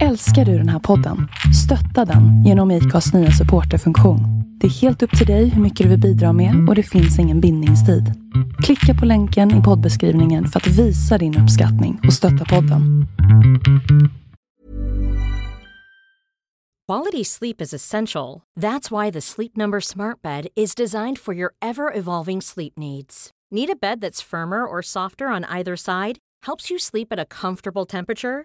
Älskar 0.00 0.44
du 0.44 0.58
den 0.58 0.68
här 0.68 0.78
podden? 0.78 1.28
Stötta 1.64 2.12
den 2.12 2.44
genom 2.44 2.70
IKAs 2.70 3.14
nya 3.14 3.30
supporterfunktion. 3.30 4.20
Det 4.60 4.66
är 4.66 4.70
helt 4.70 5.02
upp 5.02 5.18
till 5.18 5.26
dig 5.26 5.48
hur 5.48 5.62
mycket 5.62 5.84
du 5.84 5.90
vill 5.90 6.00
bidra 6.00 6.32
med 6.32 6.68
och 6.68 6.74
det 6.74 6.82
finns 6.82 7.18
ingen 7.18 7.40
bindningstid. 7.40 8.04
Klicka 8.62 9.00
på 9.00 9.06
länken 9.06 9.60
i 9.60 9.62
poddbeskrivningen 9.62 10.46
för 10.46 10.60
att 10.60 10.66
visa 10.66 11.18
din 11.18 11.38
uppskattning 11.38 12.00
och 12.06 12.12
stötta 12.12 12.44
podden. 12.44 13.06
Quality 16.88 17.24
sleep 17.24 17.60
is 17.60 17.74
essential. 17.74 18.40
That's 18.60 18.90
why 19.02 19.12
the 19.12 19.20
Sleep 19.20 19.56
Number 19.56 19.80
Smart 19.80 20.22
Bed 20.22 20.46
is 20.56 20.74
designed 20.74 21.18
for 21.18 21.34
your 21.34 21.52
ever 21.62 21.98
evolving 21.98 22.42
sleep 22.42 22.72
needs. 22.76 23.30
Need 23.50 23.70
a 23.70 23.76
bed 23.80 24.00
that's 24.00 24.30
firmer 24.30 24.66
or 24.66 24.82
softer 24.82 25.26
on 25.26 25.44
either 25.44 25.76
side? 25.76 26.18
Helps 26.46 26.70
you 26.70 26.78
sleep 26.78 27.12
at 27.12 27.18
a 27.18 27.26
comfortable 27.42 27.86
temperature? 27.86 28.44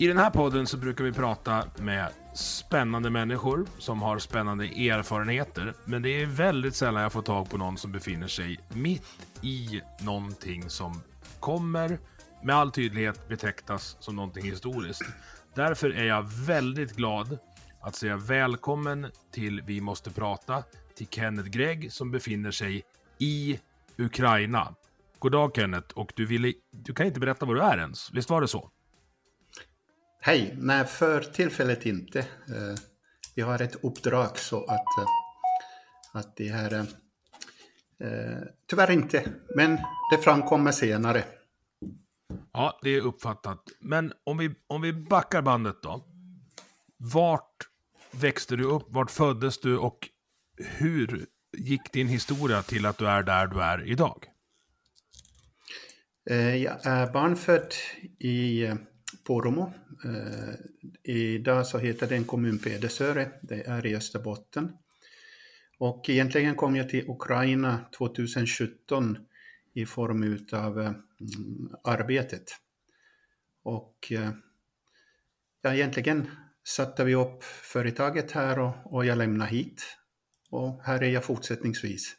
I 0.00 0.06
den 0.06 0.18
här 0.18 0.30
podden 0.30 0.66
så 0.66 0.76
brukar 0.76 1.04
vi 1.04 1.12
prata 1.12 1.64
med 1.76 2.08
spännande 2.34 3.10
människor 3.10 3.66
som 3.78 4.02
har 4.02 4.18
spännande 4.18 4.64
erfarenheter. 4.64 5.74
Men 5.84 6.02
det 6.02 6.22
är 6.22 6.26
väldigt 6.26 6.74
sällan 6.74 7.02
jag 7.02 7.12
får 7.12 7.22
tag 7.22 7.50
på 7.50 7.56
någon 7.56 7.78
som 7.78 7.92
befinner 7.92 8.28
sig 8.28 8.60
mitt 8.68 9.06
i 9.42 9.80
någonting 10.00 10.70
som 10.70 11.02
kommer 11.40 11.98
med 12.42 12.56
all 12.56 12.70
tydlighet 12.70 13.28
betecknas 13.28 13.96
som 14.00 14.16
någonting 14.16 14.44
historiskt. 14.44 15.02
Därför 15.54 15.90
är 15.90 16.04
jag 16.04 16.22
väldigt 16.46 16.96
glad 16.96 17.38
att 17.80 17.94
säga 17.94 18.16
välkommen 18.16 19.06
till 19.32 19.62
Vi 19.66 19.80
måste 19.80 20.10
prata 20.10 20.64
till 20.94 21.06
Kenneth 21.10 21.48
Gregg 21.48 21.92
som 21.92 22.10
befinner 22.10 22.50
sig 22.50 22.84
i 23.18 23.60
Ukraina. 23.96 24.74
God 25.18 25.32
dag 25.32 25.52
Kenneth, 25.54 25.98
och 25.98 26.12
du, 26.16 26.26
ville, 26.26 26.52
du 26.70 26.94
kan 26.94 27.06
inte 27.06 27.20
berätta 27.20 27.46
var 27.46 27.54
du 27.54 27.62
är 27.62 27.78
ens, 27.78 28.10
visst 28.12 28.30
var 28.30 28.40
det 28.40 28.48
så? 28.48 28.70
Hej! 30.20 30.54
Nej, 30.58 30.84
för 30.84 31.20
tillfället 31.20 31.86
inte. 31.86 32.18
Eh, 32.18 32.74
vi 33.34 33.42
har 33.42 33.62
ett 33.62 33.84
uppdrag 33.84 34.38
så 34.38 34.64
att, 34.64 34.98
eh, 34.98 35.06
att 36.12 36.36
det 36.36 36.48
är 36.48 36.74
eh, 36.74 38.38
tyvärr 38.66 38.90
inte, 38.90 39.28
men 39.56 39.78
det 40.10 40.18
framkommer 40.22 40.72
senare. 40.72 41.24
Ja, 42.52 42.78
det 42.82 42.90
är 42.90 43.00
uppfattat. 43.00 43.62
Men 43.80 44.12
om 44.24 44.38
vi, 44.38 44.54
om 44.66 44.82
vi 44.82 44.92
backar 44.92 45.42
bandet 45.42 45.82
då. 45.82 46.04
Vart 46.96 47.68
växte 48.10 48.56
du 48.56 48.64
upp? 48.64 48.86
Vart 48.88 49.10
föddes 49.10 49.60
du? 49.60 49.78
Och 49.78 50.08
hur 50.56 51.26
gick 51.56 51.92
din 51.92 52.08
historia 52.08 52.62
till 52.62 52.86
att 52.86 52.98
du 52.98 53.08
är 53.08 53.22
där 53.22 53.46
du 53.46 53.62
är 53.62 53.86
idag? 53.86 54.24
Jag 56.24 56.86
är 56.86 57.12
barnfödd 57.12 57.74
i 58.18 58.68
Poromo. 59.28 59.72
Eh, 60.04 60.54
Idag 61.02 61.66
så 61.66 61.78
heter 61.78 62.06
den 62.06 62.24
kommun 62.24 62.58
Pedersöre, 62.58 63.30
det 63.42 63.62
är 63.62 63.86
i 63.86 63.96
Österbotten. 63.96 64.72
Och 65.78 66.10
egentligen 66.10 66.54
kom 66.54 66.76
jag 66.76 66.88
till 66.88 67.10
Ukraina 67.10 67.80
2017 67.98 69.18
i 69.74 69.86
form 69.86 70.46
av 70.52 70.80
eh, 70.80 70.86
mm, 70.86 71.70
arbetet. 71.84 72.56
Och 73.62 74.12
eh, 74.12 74.30
ja, 75.62 75.74
egentligen 75.74 76.30
satte 76.64 77.04
vi 77.04 77.14
upp 77.14 77.42
företaget 77.44 78.30
här 78.30 78.58
och, 78.58 78.94
och 78.94 79.04
jag 79.04 79.18
lämnade 79.18 79.50
hit. 79.50 79.82
Och 80.50 80.82
här 80.84 81.02
är 81.02 81.10
jag 81.10 81.24
fortsättningsvis. 81.24 82.16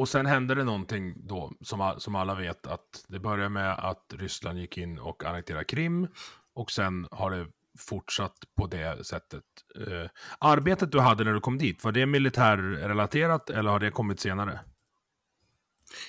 Och 0.00 0.08
sen 0.08 0.26
hände 0.26 0.54
det 0.54 0.64
någonting 0.64 1.14
då, 1.16 1.52
som, 1.60 1.94
som 1.98 2.14
alla 2.14 2.34
vet, 2.34 2.66
att 2.66 3.04
det 3.08 3.18
började 3.18 3.48
med 3.48 3.72
att 3.72 4.14
Ryssland 4.18 4.58
gick 4.58 4.78
in 4.78 4.98
och 4.98 5.24
annekterade 5.24 5.64
Krim. 5.64 6.08
Och 6.54 6.70
sen 6.70 7.06
har 7.10 7.30
det 7.30 7.46
fortsatt 7.78 8.36
på 8.56 8.66
det 8.66 9.06
sättet. 9.06 9.44
Eh, 9.86 10.10
arbetet 10.38 10.92
du 10.92 11.00
hade 11.00 11.24
när 11.24 11.32
du 11.32 11.40
kom 11.40 11.58
dit, 11.58 11.84
var 11.84 11.92
det 11.92 12.06
militärrelaterat 12.06 13.50
eller 13.50 13.70
har 13.70 13.80
det 13.80 13.90
kommit 13.90 14.20
senare? 14.20 14.60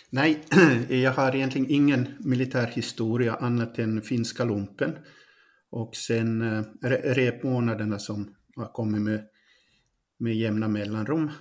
Nej, 0.09 0.43
jag 0.89 1.11
har 1.11 1.35
egentligen 1.35 1.71
ingen 1.71 2.07
militär 2.19 2.67
historia 2.67 3.35
annat 3.35 3.79
än 3.79 4.01
finska 4.01 4.43
lumpen. 4.43 4.97
Och 5.71 5.95
sen 5.95 6.41
eh, 6.41 6.63
repmånaderna 7.03 7.99
som 7.99 8.35
har 8.55 8.73
kommit 8.73 9.01
med, 9.01 9.27
med 10.19 10.35
jämna 10.35 10.67
mellanrum. 10.67 11.31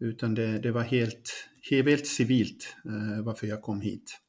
Utan 0.00 0.34
det, 0.34 0.58
det 0.58 0.70
var 0.72 0.82
helt, 0.82 1.30
helt 1.70 2.06
civilt 2.06 2.76
eh, 2.84 3.24
varför 3.24 3.46
jag 3.46 3.62
kom 3.62 3.80
hit. 3.80 4.20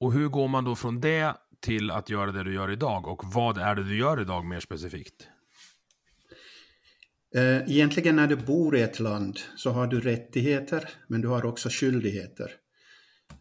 Och 0.00 0.12
hur 0.12 0.28
går 0.28 0.48
man 0.48 0.64
då 0.64 0.76
från 0.76 1.00
det 1.00 1.34
till 1.60 1.90
att 1.90 2.10
göra 2.10 2.32
det 2.32 2.44
du 2.44 2.54
gör 2.54 2.70
idag? 2.70 3.06
Och 3.06 3.22
vad 3.24 3.58
är 3.58 3.74
det 3.74 3.84
du 3.84 3.98
gör 3.98 4.20
idag 4.20 4.44
mer 4.44 4.60
specifikt? 4.60 5.28
Eh, 7.34 7.70
egentligen 7.70 8.16
när 8.16 8.26
du 8.26 8.36
bor 8.36 8.76
i 8.76 8.82
ett 8.82 9.00
land 9.00 9.38
så 9.56 9.70
har 9.70 9.86
du 9.86 10.00
rättigheter, 10.00 10.88
men 11.06 11.20
du 11.20 11.28
har 11.28 11.46
också 11.46 11.68
skyldigheter. 11.68 12.50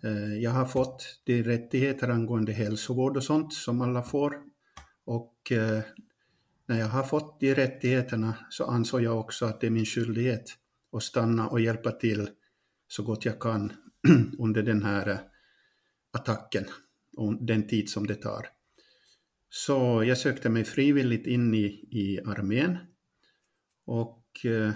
Eh, 0.04 0.34
jag 0.34 0.52
har 0.52 0.66
fått 0.66 1.22
de 1.26 1.44
rättigheter 1.44 2.10
angående 2.10 2.52
hälsovård 2.52 3.18
och 3.18 3.24
sånt 3.24 3.54
som 3.54 3.82
alla 3.82 4.04
får. 4.04 4.36
Och 5.06 5.52
när 6.68 6.80
jag 6.80 6.88
har 6.88 7.04
fått 7.04 7.40
de 7.40 7.56
rättigheterna 7.56 8.34
så 8.50 8.66
ansåg 8.66 9.02
jag 9.02 9.20
också 9.20 9.46
att 9.46 9.62
det 9.62 9.68
är 9.68 9.72
min 9.72 9.86
skyldighet 9.86 10.58
att 10.92 11.04
stanna 11.04 11.48
och 11.48 11.62
hjälpa 11.62 11.92
till 11.92 12.30
så 12.88 13.04
gott 13.04 13.26
jag 13.26 13.40
kan 13.40 13.74
under 14.40 14.64
den 14.64 14.84
här 14.84 15.10
eh, 15.10 15.20
attacken 16.14 16.66
och 17.18 17.46
den 17.46 17.68
tid 17.68 17.90
som 17.90 18.08
det 18.08 18.16
tar. 18.16 18.48
Så 19.50 20.04
jag 20.04 20.18
sökte 20.18 20.50
mig 20.50 20.64
frivilligt 20.64 21.28
in 21.28 21.54
i, 21.54 21.66
i 21.92 22.20
armén 22.26 22.78
och 23.86 24.46
eh, 24.46 24.72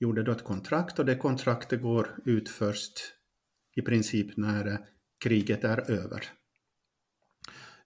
gjorde 0.00 0.22
då 0.22 0.32
ett 0.32 0.44
kontrakt 0.44 0.98
och 0.98 1.06
det 1.06 1.16
kontraktet 1.16 1.82
går 1.82 2.20
ut 2.24 2.48
först 2.48 2.92
i 3.76 3.82
princip 3.82 4.36
när 4.36 4.66
eh, 4.66 4.78
kriget 5.24 5.64
är 5.64 5.90
över. 5.90 6.24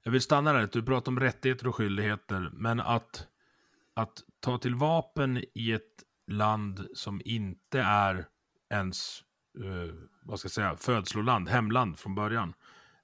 Jag 0.03 0.13
vill 0.13 0.21
stanna 0.21 0.53
där, 0.53 0.69
du 0.73 0.83
pratar 0.83 1.13
om 1.13 1.21
rättigheter 1.21 1.67
och 1.67 1.75
skyldigheter, 1.75 2.51
men 2.53 2.81
att, 2.81 3.27
att 3.95 4.23
ta 4.41 4.59
till 4.59 4.75
vapen 4.75 5.45
i 5.55 5.73
ett 5.73 6.03
land 6.27 6.87
som 6.95 7.23
inte 7.25 7.81
är 7.81 8.27
ens, 8.71 9.21
eh, 9.65 9.95
vad 10.23 10.39
ska 10.39 10.47
jag 10.47 10.53
säga, 10.53 10.77
födsloland, 10.77 11.49
hemland 11.49 11.99
från 11.99 12.15
början. 12.15 12.55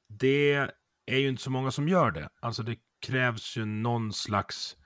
Det 0.09 0.71
är 1.07 1.19
ju 1.19 1.29
inte 1.29 1.43
så 1.43 1.51
många 1.51 1.71
som 1.71 1.89
gör 1.89 2.11
det. 2.11 2.29
Alltså 2.41 2.63
det 2.63 2.77
krävs 3.01 3.57
ju 3.57 3.65
någon 3.65 4.13
slags 4.13 4.77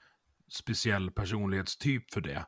speciell 0.48 1.10
personlighetstyp 1.10 2.12
för 2.12 2.20
det. 2.20 2.46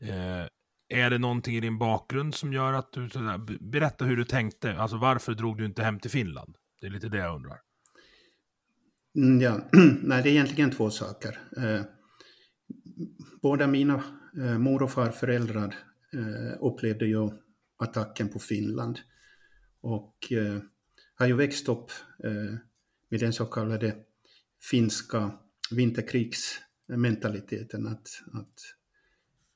Eh, 0.00 0.46
är 0.88 1.10
det 1.10 1.18
någonting 1.18 1.56
i 1.56 1.60
din 1.60 1.78
bakgrund 1.78 2.34
som 2.34 2.52
gör 2.52 2.72
att 2.72 2.92
du... 2.92 3.10
Sådär, 3.10 3.38
berätta 3.60 4.04
hur 4.04 4.16
du 4.16 4.24
tänkte. 4.24 4.76
Alltså 4.76 4.96
varför 4.96 5.34
drog 5.34 5.58
du 5.58 5.64
inte 5.64 5.82
hem 5.82 5.98
till 5.98 6.10
Finland? 6.10 6.56
Det 6.80 6.86
är 6.86 6.90
lite 6.90 7.08
det 7.08 7.18
jag 7.18 7.34
undrar. 7.36 7.58
Mm, 9.16 9.40
ja, 9.40 9.60
nej 10.02 10.22
det 10.22 10.28
är 10.28 10.32
egentligen 10.32 10.70
två 10.70 10.90
saker. 10.90 11.38
Eh, 11.56 11.82
båda 13.42 13.66
mina 13.66 14.04
eh, 14.36 14.58
mor 14.58 14.82
och 14.82 14.90
farföräldrar 14.90 15.74
eh, 16.12 16.58
upplevde 16.60 17.06
ju 17.06 17.30
attacken 17.84 18.28
på 18.28 18.38
Finland. 18.38 19.00
Och 19.80 20.32
eh, 20.32 20.58
har 21.14 21.26
ju 21.26 21.36
växt 21.36 21.68
upp 21.68 21.90
eh, 22.24 22.54
med 23.08 23.20
den 23.20 23.32
så 23.32 23.46
kallade 23.46 23.96
finska 24.70 25.38
vinterkrigsmentaliteten. 25.70 27.86
Att, 27.86 28.08
att 28.32 28.60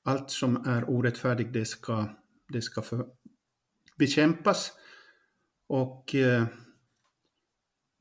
allt 0.03 0.31
som 0.31 0.67
är 0.67 0.91
orättfärdigt 0.91 1.53
det 1.53 1.65
ska, 1.65 2.09
det 2.49 2.63
ska 2.63 2.83
för, 2.83 3.07
bekämpas. 3.97 4.73
Och 5.67 6.15
eh, 6.15 6.47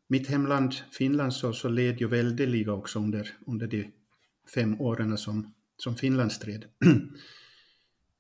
mitt 0.08 0.28
hemland 0.28 0.74
Finland 0.92 1.34
så, 1.34 1.54
så 1.54 1.70
led 1.70 2.02
ju 2.02 2.08
väldeliga 2.08 2.72
också 2.72 3.00
under, 3.00 3.38
under 3.48 3.68
de 3.68 3.94
fem 4.56 4.82
åren 4.82 5.18
som, 5.18 5.54
som 5.78 5.96
Finland 5.96 6.32
stred. 6.32 6.66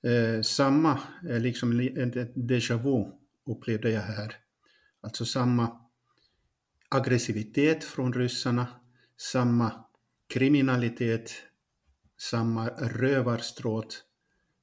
Eh, 0.04 0.42
samma, 0.42 1.00
eh, 1.30 1.40
liksom 1.40 1.80
ett 1.80 2.36
déjà 2.36 2.78
vu 2.78 3.12
upplevde 3.46 3.90
jag 3.90 4.02
här. 4.02 4.36
Alltså 5.02 5.26
samma 5.26 5.82
aggressivitet 6.90 7.84
från 7.84 8.14
ryssarna, 8.14 8.68
samma 9.18 9.86
kriminalitet, 10.28 11.32
samma 12.18 12.70
rövarstråt, 12.70 14.04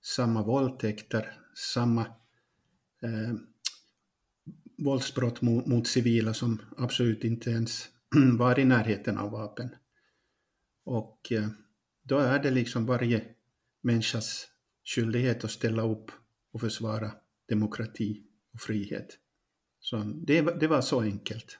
samma 0.03 0.43
våldtäkter, 0.43 1.41
samma 1.55 2.01
eh, 3.03 3.35
våldsbrott 4.79 5.43
mot, 5.43 5.67
mot 5.67 5.89
civila 5.89 6.35
som 6.35 6.63
absolut 6.77 7.25
inte 7.25 7.51
ens 7.51 7.89
var 8.39 8.59
i 8.59 8.65
närheten 8.65 9.19
av 9.19 9.31
vapen. 9.31 9.71
Och 10.85 11.33
eh, 11.33 11.49
då 12.03 12.19
är 12.19 12.43
det 12.43 12.51
liksom 12.51 12.87
varje 12.87 13.25
människas 13.81 14.47
skyldighet 14.95 15.45
att 15.45 15.51
ställa 15.51 15.83
upp 15.83 16.11
och 16.53 16.61
försvara 16.61 17.11
demokrati 17.49 18.23
och 18.55 18.61
frihet. 18.61 19.19
Så 19.81 19.97
det, 19.97 20.41
det 20.61 20.67
var 20.67 20.81
så 20.81 21.01
enkelt. 21.01 21.59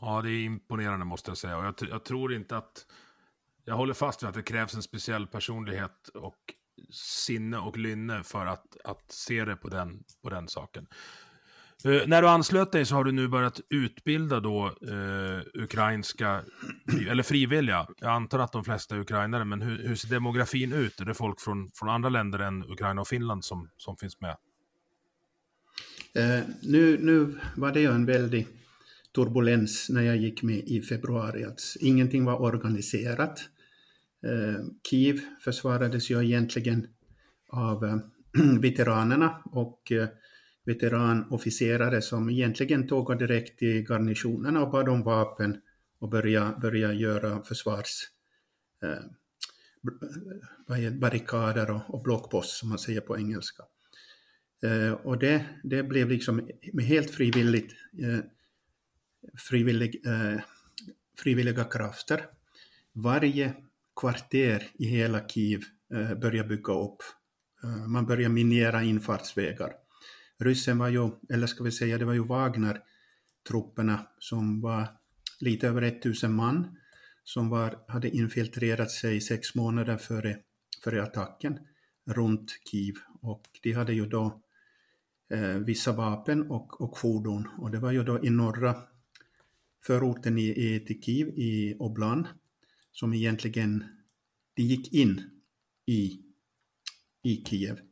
Ja, 0.00 0.22
det 0.22 0.30
är 0.30 0.44
imponerande 0.44 1.04
måste 1.04 1.30
jag 1.30 1.38
säga. 1.38 1.58
Och 1.58 1.64
jag, 1.64 1.74
jag, 1.90 2.04
tror 2.04 2.34
inte 2.34 2.56
att... 2.56 2.86
Jag 3.64 3.76
håller 3.76 3.94
fast 3.94 4.22
vid 4.22 4.28
att 4.28 4.34
det 4.34 4.42
krävs 4.42 4.74
en 4.74 4.82
speciell 4.82 5.26
personlighet 5.26 6.08
och 6.08 6.54
sinne 6.92 7.58
och 7.58 7.76
lynne 7.76 8.22
för 8.22 8.46
att, 8.46 8.76
att 8.84 9.12
se 9.12 9.44
det 9.44 9.56
på 9.56 9.68
den, 9.68 10.04
på 10.22 10.30
den 10.30 10.48
saken. 10.48 10.86
Uh, 11.86 12.06
när 12.06 12.22
du 12.22 12.28
anslöt 12.28 12.72
dig 12.72 12.84
så 12.84 12.94
har 12.94 13.04
du 13.04 13.12
nu 13.12 13.28
börjat 13.28 13.60
utbilda 13.70 14.40
då 14.40 14.66
uh, 14.88 15.62
ukrainska, 15.62 16.42
eller 17.08 17.22
frivilliga. 17.22 17.86
Jag 18.00 18.10
antar 18.10 18.38
att 18.38 18.52
de 18.52 18.64
flesta 18.64 18.94
är 18.94 19.00
ukrainare, 19.00 19.44
men 19.44 19.62
hur, 19.62 19.88
hur, 19.88 19.94
ser 19.94 20.08
demografin 20.08 20.72
ut? 20.72 21.00
Är 21.00 21.04
det 21.04 21.14
folk 21.14 21.40
från, 21.40 21.70
från 21.74 21.88
andra 21.88 22.08
länder 22.08 22.38
än 22.38 22.64
Ukraina 22.64 23.00
och 23.00 23.08
Finland 23.08 23.44
som, 23.44 23.70
som 23.76 23.96
finns 23.96 24.20
med? 24.20 24.36
Uh, 26.18 26.44
nu, 26.62 26.98
nu 27.00 27.38
var 27.56 27.72
det 27.72 27.80
ju 27.80 27.90
en 27.90 28.06
väldig 28.06 28.46
turbulens 29.14 29.88
när 29.90 30.02
jag 30.02 30.16
gick 30.16 30.42
med 30.42 30.58
i 30.58 30.82
februari. 30.82 31.44
Att 31.44 31.60
ingenting 31.80 32.24
var 32.24 32.40
organiserat. 32.40 33.40
Kiev 34.90 35.20
försvarades 35.44 36.10
ju 36.10 36.24
egentligen 36.24 36.86
av 37.48 38.00
veteranerna 38.60 39.42
och 39.44 39.92
veteranofficerare 40.64 42.02
som 42.02 42.30
egentligen 42.30 42.88
tågade 42.88 43.26
direkt 43.26 43.58
till 43.58 43.86
garnisonerna 43.88 44.62
och 44.62 44.70
bad 44.70 44.88
om 44.88 45.02
vapen 45.02 45.60
och 45.98 46.08
började, 46.08 46.60
började 46.60 46.94
göra 46.94 47.42
försvars 47.42 48.08
eh, 48.82 49.04
barrikader 50.92 51.70
och, 51.70 51.94
och 51.94 52.02
blockpost 52.02 52.50
som 52.50 52.68
man 52.68 52.78
säger 52.78 53.00
på 53.00 53.18
engelska. 53.18 53.62
Eh, 54.62 54.92
och 54.92 55.18
det, 55.18 55.44
det 55.62 55.82
blev 55.82 56.08
liksom 56.08 56.48
med 56.72 56.84
helt 56.84 57.10
frivilligt, 57.10 57.72
eh, 57.98 58.18
frivillig, 59.38 60.06
eh, 60.06 60.40
frivilliga 61.18 61.64
krafter. 61.64 62.26
Varje 62.92 63.54
kvarter 64.00 64.70
i 64.78 64.84
hela 64.84 65.28
Kiev 65.28 65.60
eh, 65.94 66.14
började 66.14 66.48
bygga 66.48 66.72
upp. 66.72 67.02
Eh, 67.62 67.86
man 67.86 68.06
började 68.06 68.34
minera 68.34 68.82
infartsvägar 68.82 69.72
ryssen 70.40 70.78
var 70.78 70.88
ju, 70.88 71.10
eller 71.32 71.46
ska 71.46 71.64
vi 71.64 71.72
säga, 71.72 71.98
det 71.98 72.04
var 72.04 72.14
ju 72.14 72.24
Wagner-trupperna 72.24 74.06
som 74.18 74.60
var 74.60 74.88
lite 75.40 75.68
över 75.68 75.82
1000 75.82 76.34
man 76.34 76.76
som 77.24 77.48
var, 77.48 77.84
hade 77.88 78.10
infiltrerat 78.10 78.90
sig 78.90 79.20
sex 79.20 79.54
månader 79.54 79.96
före, 79.96 80.38
före 80.84 81.02
attacken 81.02 81.58
runt 82.06 82.50
Kiev 82.70 82.94
och 83.22 83.42
de 83.62 83.72
hade 83.72 83.92
ju 83.92 84.06
då 84.06 84.42
eh, 85.30 85.56
vissa 85.56 85.92
vapen 85.92 86.50
och, 86.50 86.80
och 86.80 86.98
fordon 86.98 87.48
och 87.58 87.70
det 87.70 87.78
var 87.78 87.92
ju 87.92 88.04
då 88.04 88.24
i 88.24 88.30
norra 88.30 88.74
förorten 89.86 90.38
i, 90.38 90.48
i, 90.48 90.80
till 90.80 91.02
Kiev 91.02 91.28
i 91.28 91.76
Oblan 91.78 92.26
som 92.92 93.14
egentligen 93.14 93.84
de 94.54 94.62
gick 94.62 94.92
in 94.92 95.22
i, 95.86 96.22
i 97.22 97.44
Kiev. 97.44 97.89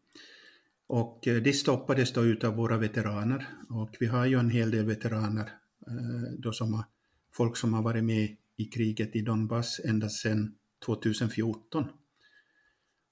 Och 0.89 1.29
eh, 1.29 1.43
det 1.43 1.53
stoppades 1.53 2.13
då 2.13 2.25
utav 2.25 2.55
våra 2.55 2.77
veteraner 2.77 3.47
och 3.69 3.97
vi 4.01 4.07
har 4.07 4.27
ju 4.27 4.39
en 4.39 4.51
hel 4.51 4.71
del 4.71 4.85
veteraner, 4.85 5.53
eh, 5.87 6.33
då 6.39 6.53
som 6.53 6.75
har, 6.75 6.85
folk 7.33 7.57
som 7.57 7.75
har 7.75 7.83
varit 7.83 8.05
med 8.05 8.37
i 8.57 8.65
kriget 8.65 9.17
i 9.17 9.21
Donbass 9.21 9.81
ända 9.85 10.09
sedan 10.09 10.55
2014. 10.87 11.85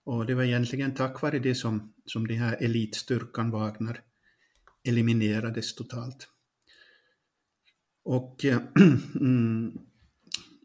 Och 0.04 0.26
det 0.26 0.34
var 0.34 0.42
egentligen 0.42 0.94
tack 0.94 1.22
vare 1.22 1.38
det 1.38 1.54
som, 1.54 1.92
som 2.04 2.26
den 2.26 2.36
här 2.36 2.56
elitstyrkan 2.60 3.50
Wagner 3.50 4.00
eliminerades 4.84 5.74
totalt. 5.74 6.28
Och 8.02 8.44
äh, 8.44 8.58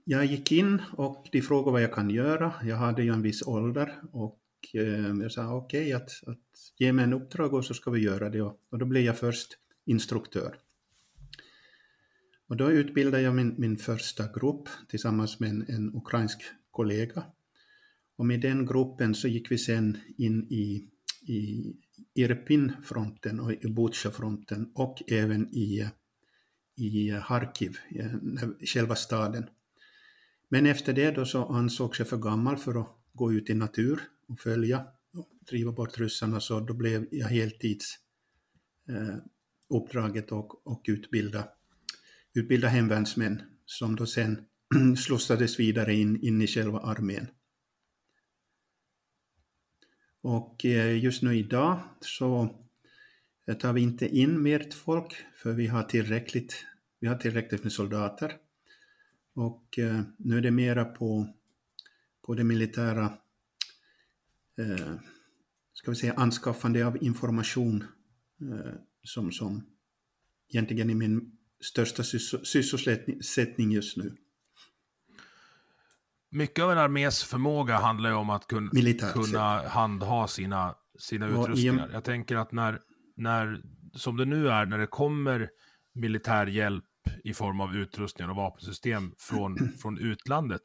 jag 0.03 0.25
gick 0.25 0.51
in 0.51 0.81
och 0.91 1.27
de 1.31 1.41
frågade 1.41 1.71
vad 1.71 1.83
jag 1.83 1.93
kan 1.93 2.09
göra. 2.09 2.53
Jag 2.63 2.75
hade 2.75 3.03
ju 3.03 3.13
en 3.13 3.21
viss 3.21 3.41
ålder 3.41 4.01
och 4.11 4.39
äh, 4.73 4.81
jag 5.21 5.31
sa 5.31 5.53
okej 5.55 5.81
okay, 5.81 5.93
att, 5.93 6.27
att 6.27 6.50
ge 6.77 6.93
mig 6.93 7.03
en 7.03 7.13
uppdrag 7.13 7.53
och 7.53 7.65
så 7.65 7.73
ska 7.73 7.91
vi 7.91 7.99
göra 7.99 8.29
det. 8.29 8.41
Och, 8.41 8.79
då 8.79 8.85
blev 8.85 9.03
jag 9.03 9.17
först 9.17 9.57
instruktör. 9.85 10.57
Och 12.47 12.57
då 12.57 12.71
utbildade 12.71 13.23
jag 13.23 13.35
min, 13.35 13.55
min 13.57 13.77
första 13.77 14.27
grupp 14.39 14.69
tillsammans 14.89 15.39
med 15.39 15.49
en, 15.49 15.65
en 15.67 15.95
ukrainsk 15.95 16.41
kollega. 16.71 17.23
Och 18.15 18.25
med 18.25 18.41
den 18.41 18.65
gruppen 18.65 19.15
så 19.15 19.27
gick 19.27 19.51
vi 19.51 19.57
sen 19.57 19.97
in 20.17 20.43
i, 20.43 20.87
i 21.27 21.73
Irpin-fronten 22.13 23.39
och 23.39 23.51
i 23.51 23.67
Butja-fronten 23.67 24.71
och 24.75 25.03
även 25.07 25.55
i, 25.55 25.89
i 26.77 27.09
Harkiv, 27.09 27.77
eh, 27.95 28.11
i 28.59 28.65
själva 28.65 28.95
staden. 28.95 29.49
Men 30.49 30.65
efter 30.65 30.93
det 30.93 31.11
då 31.11 31.25
så 31.25 31.45
ansågs 31.45 31.99
jag 31.99 32.07
för 32.07 32.17
gammal 32.17 32.57
för 32.57 32.81
att 32.81 32.87
gå 33.13 33.33
ut 33.33 33.49
i 33.49 33.53
natur 33.53 34.01
och 34.27 34.39
följa 34.39 34.85
driva 35.51 35.71
bort 35.71 35.99
ryssarna 35.99 36.39
så 36.39 36.59
då 36.59 36.73
blev 36.73 37.07
jag 37.11 37.27
heltids 37.27 37.99
eh, 38.89 39.17
uppdraget 39.69 40.31
och, 40.31 40.67
och 40.67 40.85
utbilda, 40.87 41.47
utbilda 42.33 42.67
hemvärnsmän 42.67 43.41
som 43.65 43.95
då 43.95 44.05
sen 44.05 44.45
slussades 44.97 45.59
vidare 45.59 45.93
in, 45.93 46.21
in 46.21 46.41
i 46.41 46.47
själva 46.47 46.79
armén. 46.79 47.27
Och 50.21 50.65
eh, 50.65 51.03
just 51.03 51.21
nu 51.21 51.37
idag 51.37 51.79
så 52.01 52.55
eh, 53.47 53.57
tar 53.57 53.73
vi 53.73 53.81
inte 53.81 54.07
in 54.07 54.41
mer 54.41 54.71
folk 54.71 55.15
för 55.35 55.53
vi 55.53 55.67
har 55.67 55.83
tillräckligt, 55.83 56.65
vi 56.99 57.07
har 57.07 57.15
tillräckligt 57.15 57.63
med 57.63 57.71
soldater. 57.71 58.37
Och 59.33 59.79
eh, 59.79 60.01
nu 60.17 60.37
är 60.37 60.41
det 60.41 60.51
mera 60.51 60.85
på, 60.85 61.33
på 62.21 62.33
det 62.33 62.43
militära 62.43 63.17
eh, 64.57 64.95
ska 65.81 65.91
vi 65.91 65.97
säga, 65.97 66.13
anskaffande 66.13 66.87
av 66.87 67.03
information 67.03 67.83
eh, 68.41 68.73
som, 69.03 69.31
som 69.31 69.63
egentligen 70.49 70.89
är 70.89 70.95
min 70.95 71.31
största 71.61 72.03
sysselsättning 72.43 73.71
just 73.71 73.97
nu. 73.97 74.15
Mycket 76.31 76.63
av 76.63 76.71
en 76.71 76.77
armés 76.77 77.23
förmåga 77.23 77.77
handlar 77.77 78.09
ju 78.09 78.15
om 78.15 78.29
att 78.29 78.47
kun, 78.47 78.69
kunna 79.13 79.67
handha 79.67 80.27
sina, 80.27 80.75
sina 80.99 81.27
utrustningar. 81.27 81.89
Jag 81.93 82.03
tänker 82.03 82.35
att 82.35 82.51
när, 82.51 82.79
när, 83.15 83.61
som 83.93 84.17
det 84.17 84.25
nu 84.25 84.49
är, 84.49 84.65
när 84.65 84.77
det 84.77 84.87
kommer 84.87 85.49
militär 85.93 86.47
hjälp 86.47 86.85
i 87.23 87.33
form 87.33 87.61
av 87.61 87.75
utrustningar 87.75 88.29
och 88.29 88.35
vapensystem 88.35 89.13
från, 89.17 89.57
från 89.81 89.97
utlandet, 89.97 90.61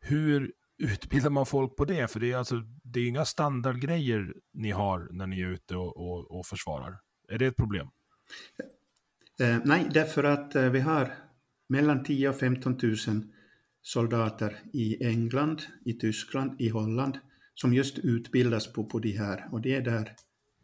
hur 0.00 0.52
utbildar 0.80 1.30
man 1.30 1.46
folk 1.46 1.76
på 1.76 1.84
det? 1.84 2.10
För 2.10 2.20
det 2.20 2.32
är 2.32 2.36
alltså, 2.36 2.62
det 2.82 3.00
är 3.00 3.08
inga 3.08 3.24
standardgrejer 3.24 4.34
ni 4.52 4.70
har 4.70 5.08
när 5.10 5.26
ni 5.26 5.40
är 5.40 5.46
ute 5.46 5.76
och, 5.76 5.96
och, 5.96 6.38
och 6.38 6.46
försvarar. 6.46 7.00
Är 7.28 7.38
det 7.38 7.46
ett 7.46 7.56
problem? 7.56 7.88
Eh, 9.40 9.58
nej, 9.64 9.88
därför 9.94 10.24
att 10.24 10.54
eh, 10.54 10.70
vi 10.70 10.80
har 10.80 11.14
mellan 11.68 12.04
10 12.04 12.28
och 12.28 12.36
15 12.36 12.78
000 12.82 12.96
soldater 13.82 14.58
i 14.72 15.06
England, 15.06 15.62
i 15.84 15.92
Tyskland, 15.92 16.60
i 16.60 16.68
Holland 16.68 17.18
som 17.54 17.74
just 17.74 17.98
utbildas 17.98 18.72
på, 18.72 18.84
på 18.84 18.98
de 18.98 19.10
här. 19.10 19.48
Och 19.52 19.60
det 19.60 19.74
är 19.74 19.80
där, 19.80 20.16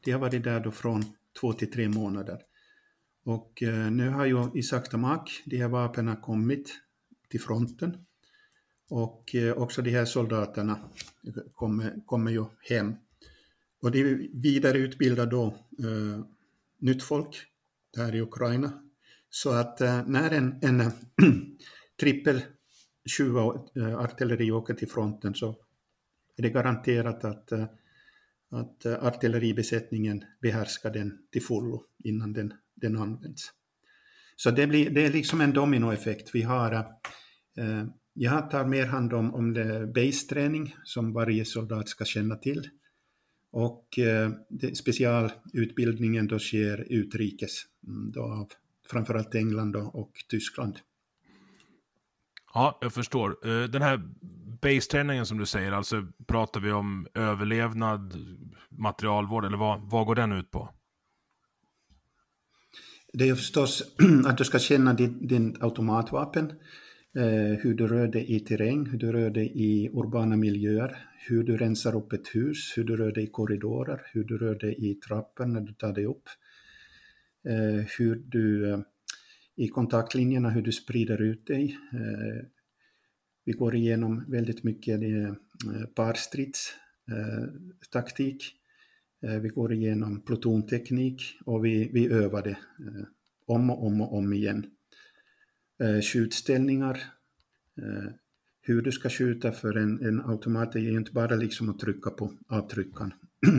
de 0.05 0.13
har 0.13 0.21
varit 0.21 0.45
där 0.45 0.61
då 0.61 0.71
från 0.71 1.05
två 1.41 1.53
till 1.53 1.71
tre 1.71 1.89
månader. 1.89 2.39
Och 3.25 3.63
eh, 3.63 3.91
nu 3.91 4.09
har 4.09 4.27
ju 4.27 4.51
i 4.55 4.63
sakta 4.63 4.97
mak 4.97 5.43
de 5.45 5.57
här 5.57 5.69
vapnen 5.69 6.17
kommit 6.17 6.75
till 7.31 7.41
fronten. 7.41 8.06
Och 8.89 9.35
eh, 9.35 9.53
också 9.53 9.83
de 9.83 9.91
här 9.91 10.05
soldaterna 10.05 10.91
kommer, 11.55 12.07
kommer 12.07 12.31
ju 12.31 12.45
hem. 12.61 12.95
Och 13.83 13.91
de 13.91 14.31
vidareutbildar 14.35 15.27
då 15.27 15.47
eh, 15.79 16.25
nytt 16.79 17.03
folk 17.03 17.37
där 17.95 18.15
i 18.15 18.21
Ukraina. 18.21 18.83
Så 19.31 19.51
att 19.51 19.81
eh, 19.81 20.07
när 20.07 20.31
en, 20.31 20.59
en 20.63 20.93
trippel 22.01 22.43
20 23.07 23.69
eh, 23.77 23.99
artilleri 23.99 24.51
åker 24.51 24.75
till 24.75 24.89
fronten 24.89 25.35
så 25.35 25.57
är 26.37 26.43
det 26.43 26.51
garanterat 26.51 27.25
att, 27.25 27.53
eh, 27.53 27.65
att 28.51 28.85
eh, 28.85 29.05
artilleribesättningen 29.05 30.25
behärskar 30.41 30.91
den 30.91 31.19
till 31.33 31.43
fullo 31.43 31.83
innan 32.05 32.33
den, 32.33 32.53
den 32.75 32.97
används. 32.97 33.53
Så 34.37 34.51
det, 34.51 34.67
blir, 34.67 34.91
det 34.91 35.07
är 35.07 35.13
liksom 35.13 35.41
en 35.41 35.53
dominoeffekt. 35.53 36.35
Vi 36.35 36.43
har, 36.43 36.73
eh, 36.73 37.85
jag 38.19 38.51
tar 38.51 38.65
mer 38.65 38.87
hand 38.87 39.13
om, 39.13 39.35
om 39.35 39.55
base-träning 39.95 40.77
som 40.85 41.13
varje 41.13 41.45
soldat 41.45 41.89
ska 41.89 42.05
känna 42.05 42.37
till. 42.37 42.69
Och 43.51 43.99
eh, 43.99 44.31
specialutbildningen 44.75 46.27
då 46.27 46.39
sker 46.39 46.87
utrikes, 46.93 47.63
mm, 47.87 48.13
då 48.13 48.23
av 48.23 48.49
framförallt 48.91 49.35
England 49.35 49.77
och 49.77 50.13
Tyskland. 50.29 50.79
Ja, 52.55 52.79
jag 52.81 52.93
förstår. 52.93 53.49
Eh, 53.49 53.65
den 53.65 53.83
här 53.83 54.03
base-träningen 54.63 55.27
som 55.27 55.39
du 55.39 55.47
säger, 55.47 55.73
alltså 55.73 56.07
pratar 56.27 56.61
vi 56.61 56.73
om 56.73 57.07
överlevnad, 57.15 58.15
materialvård 58.69 59.45
eller 59.45 59.57
vad, 59.59 59.81
vad 59.81 60.07
går 60.07 60.15
den 60.15 60.33
ut 60.33 60.51
på? 60.51 60.75
Det 63.13 63.29
är 63.29 63.35
förstås 63.35 63.83
att 64.27 64.39
du 64.39 64.45
ska 64.45 64.59
känna 64.59 64.95
din, 64.95 65.27
din 65.27 65.57
automatvapen, 65.61 66.53
Eh, 67.17 67.53
hur 67.63 67.75
du 67.75 67.87
rör 67.87 68.09
dig 68.09 68.37
i 68.37 68.41
terräng, 68.41 68.87
hur 68.87 68.99
du 68.99 69.13
rör 69.13 69.31
dig 69.31 69.53
i 69.55 69.91
urbana 69.93 70.37
miljöer, 70.37 70.97
hur 71.29 71.45
du 71.45 71.57
rensar 71.57 71.97
upp 71.97 72.13
ett 72.13 72.35
hus, 72.35 72.73
hur 72.77 72.85
du 72.85 72.97
rör 72.97 73.13
dig 73.13 73.25
i 73.25 73.27
korridorer, 73.27 74.03
hur 74.13 74.25
du 74.25 74.39
rör 74.39 74.55
dig 74.55 74.91
i 74.91 74.95
trappor 74.95 75.47
när 75.47 75.61
du 75.61 75.73
tar 75.73 75.93
dig 75.93 76.07
upp, 76.07 76.29
eh, 77.49 77.85
hur 77.99 78.23
du 78.27 78.71
eh, 78.71 78.79
i 79.57 79.69
kontaktlinjerna, 79.69 80.51
hur 80.51 80.63
du 80.63 80.73
sprider 80.73 81.23
ut 81.23 81.47
dig. 81.47 81.79
Vi 83.45 83.53
går 83.53 83.75
igenom 83.75 84.25
väldigt 84.29 84.65
mycket 84.65 85.01
parstridstaktik. 85.95 88.53
Vi 89.21 89.49
går 89.49 89.73
igenom 89.73 90.25
plutonteknik 90.25 91.23
och 91.45 91.65
vi, 91.65 91.91
vi 91.93 92.13
övar 92.13 92.43
det 92.43 92.59
om 93.47 93.71
och 93.71 93.87
om 93.87 94.01
och 94.01 94.17
om 94.17 94.33
igen. 94.33 94.76
Eh, 95.81 96.01
skjutställningar, 96.01 96.95
eh, 97.79 98.13
hur 98.61 98.83
du 98.83 98.93
ska 98.93 99.09
skjuta 99.09 99.53
för 99.53 99.77
en, 99.77 100.07
en 100.07 100.21
automat 100.21 100.75
är 100.75 100.81
ju 100.81 100.97
inte 100.97 101.13
bara 101.13 101.37
liksom 101.37 101.69
att 101.69 101.79
trycka 101.79 102.11
på 102.11 102.33
avtryckaren. 102.49 103.13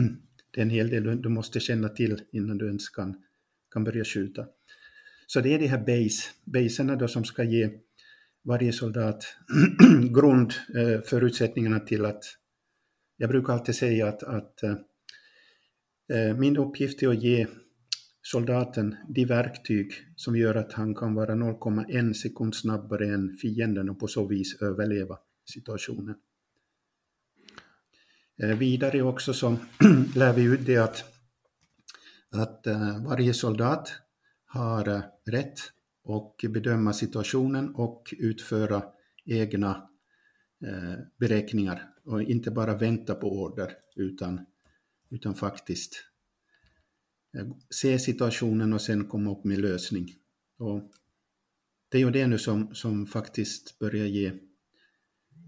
det 0.52 0.60
är 0.60 0.62
en 0.62 0.70
hel 0.70 0.90
del 0.90 1.22
du 1.22 1.28
måste 1.28 1.60
känna 1.60 1.88
till 1.88 2.22
innan 2.32 2.58
du 2.58 2.66
ens 2.66 2.88
kan, 2.88 3.22
kan 3.70 3.84
börja 3.84 4.04
skjuta. 4.04 4.46
Så 5.26 5.40
det 5.40 5.54
är 5.54 5.58
de 5.58 5.66
här 5.66 5.78
base, 5.78 6.28
baserna 6.44 6.96
då 6.96 7.08
som 7.08 7.24
ska 7.24 7.44
ge 7.44 7.70
varje 8.44 8.72
soldat 8.72 9.36
grundförutsättningarna 10.14 11.76
eh, 11.76 11.84
till 11.84 12.04
att, 12.04 12.24
jag 13.16 13.30
brukar 13.30 13.52
alltid 13.52 13.74
säga 13.74 14.08
att, 14.08 14.22
att 14.22 14.62
Eh, 16.12 16.28
eh 16.28 16.36
min 16.36 16.56
uppgift 16.56 17.02
är 17.02 17.08
att 17.08 17.22
ge 17.22 17.46
soldaten 18.30 18.96
de 19.08 19.24
verktyg 19.24 19.92
som 20.16 20.36
gör 20.36 20.54
att 20.54 20.72
han 20.72 20.94
kan 20.94 21.14
vara 21.14 21.34
0,1 21.34 22.12
sekund 22.12 22.54
snabbare 22.54 23.14
än 23.14 23.36
fienden 23.36 23.88
och 23.88 24.00
på 24.00 24.06
så 24.06 24.26
vis 24.26 24.62
överleva 24.62 25.18
situationen. 25.52 26.14
Eh, 28.42 28.58
vidare 28.58 29.02
också 29.02 29.32
så 29.32 29.56
lär 30.14 30.32
vi 30.32 30.42
ut 30.42 30.66
det 30.66 30.76
att, 30.76 31.04
att 32.30 32.66
eh, 32.66 33.04
varje 33.04 33.34
soldat 33.34 33.92
har 34.46 34.88
eh, 34.88 35.02
rätt 35.26 35.58
och 36.04 36.44
bedöma 36.48 36.92
situationen 36.92 37.74
och 37.74 38.14
utföra 38.18 38.82
egna 39.24 39.88
beräkningar 41.18 41.94
och 42.04 42.22
inte 42.22 42.50
bara 42.50 42.76
vänta 42.76 43.14
på 43.14 43.32
order 43.32 43.72
utan 43.96 44.46
utan 45.10 45.34
faktiskt 45.34 46.07
se 47.70 47.98
situationen 47.98 48.72
och 48.72 48.82
sen 48.82 49.04
komma 49.04 49.32
upp 49.32 49.44
med 49.44 49.58
lösning. 49.58 50.14
Och 50.58 50.92
det 51.88 51.98
är 51.98 52.02
ju 52.02 52.10
det 52.10 52.26
nu 52.26 52.38
som, 52.38 52.74
som 52.74 53.06
faktiskt 53.06 53.78
börjar 53.78 54.06
ge 54.06 54.32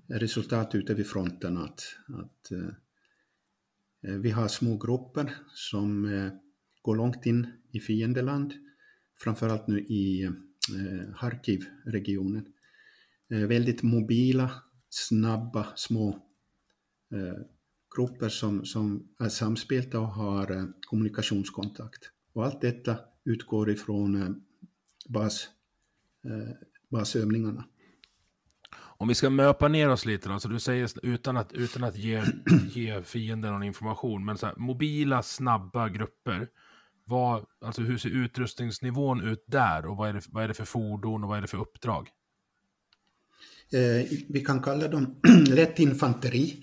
resultat 0.09 0.75
ute 0.75 0.95
vid 0.95 1.07
fronten 1.07 1.57
att, 1.57 1.83
att 2.09 2.53
eh, 2.53 4.19
vi 4.19 4.31
har 4.31 4.49
små 4.49 4.77
grupper 4.77 5.37
som 5.55 6.05
eh, 6.05 6.33
går 6.83 6.97
långt 6.97 7.27
in 7.27 7.47
i 7.73 7.81
fiendeland, 7.81 8.55
framförallt 9.19 9.67
nu 9.67 9.81
i 9.81 10.23
eh, 10.23 11.15
Harkiv-regionen. 11.15 12.47
Eh, 13.31 13.47
väldigt 13.47 13.83
mobila, 13.83 14.51
snabba, 14.89 15.67
små 15.77 16.09
eh, 17.13 17.43
grupper 17.97 18.29
som, 18.29 18.65
som 18.65 19.09
är 19.19 19.29
samspelta 19.29 20.01
och 20.01 20.09
har 20.09 20.51
eh, 20.51 20.65
kommunikationskontakt. 20.87 22.11
Och 22.33 22.45
allt 22.45 22.61
detta 22.61 22.97
utgår 23.25 23.71
ifrån 23.71 24.23
eh, 24.23 24.29
bas, 25.09 25.49
eh, 26.25 26.55
basövningarna. 26.89 27.65
Om 29.01 29.09
vi 29.09 29.15
ska 29.15 29.31
möpa 29.31 29.69
ner 29.69 29.89
oss 29.89 30.05
lite 30.05 30.29
då, 30.29 30.41
så 30.41 30.49
du 30.49 30.61
säger 30.61 30.91
utan 31.03 31.37
att, 31.37 31.53
utan 31.53 31.85
att 31.85 31.97
ge, 31.97 32.23
ge 32.71 33.03
fienden 33.03 33.53
någon 33.53 33.63
information, 33.63 34.25
men 34.25 34.39
så 34.39 34.47
här, 34.47 34.55
mobila, 34.57 35.23
snabba 35.23 35.89
grupper. 35.89 36.49
Vad, 37.05 37.47
alltså 37.61 37.83
hur 37.83 37.99
ser 37.99 38.09
utrustningsnivån 38.09 39.21
ut 39.21 39.45
där 39.47 39.87
och 39.87 39.97
vad 39.97 40.09
är, 40.09 40.13
det, 40.13 40.23
vad 40.29 40.45
är 40.45 40.49
det 40.49 40.55
för 40.55 40.65
fordon 40.65 41.25
och 41.25 41.29
vad 41.29 41.39
är 41.39 41.43
det 41.43 41.49
för 41.49 41.61
uppdrag? 41.61 42.09
Eh, 43.73 44.07
vi 44.29 44.41
kan 44.41 44.63
kalla 44.63 44.89
dem 44.89 45.21
lätt 45.49 45.79
infanteri 45.79 46.61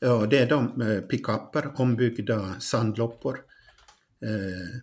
ja, 0.00 0.26
det 0.30 0.38
är 0.38 0.48
de 0.48 0.80
eh, 0.82 1.00
pickuper, 1.00 1.80
ombyggda 1.80 2.60
sandloppor. 2.60 3.40
Eh, 4.22 4.80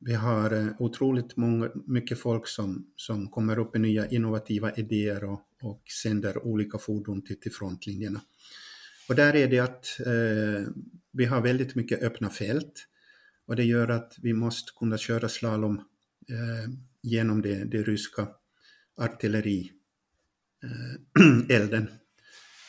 vi 0.00 0.14
har 0.14 0.52
eh, 0.52 0.66
otroligt 0.78 1.36
många, 1.36 1.70
mycket 1.86 2.18
folk 2.18 2.48
som, 2.48 2.86
som 2.96 3.28
kommer 3.28 3.58
upp 3.58 3.74
med 3.74 3.80
nya 3.80 4.08
innovativa 4.08 4.72
idéer 4.72 5.24
och, 5.24 5.42
och 5.62 5.82
sänder 6.02 6.46
olika 6.46 6.78
fordon 6.78 7.22
till, 7.22 7.40
till 7.40 7.52
frontlinjerna. 7.52 8.20
Och 9.08 9.14
där 9.14 9.36
är 9.36 9.48
det 9.48 9.58
att 9.58 10.00
eh, 10.06 10.72
vi 11.12 11.24
har 11.24 11.40
väldigt 11.40 11.74
mycket 11.74 12.02
öppna 12.02 12.30
fält 12.30 12.86
och 13.46 13.56
det 13.56 13.64
gör 13.64 13.88
att 13.88 14.14
vi 14.22 14.32
måste 14.32 14.72
kunna 14.78 14.98
köra 14.98 15.28
slalom 15.28 15.78
eh, 16.28 16.70
genom 17.02 17.42
det, 17.42 17.64
det 17.64 17.82
ryska 17.82 18.28
artillerielden. 18.96 19.72
Eh, 21.82 21.94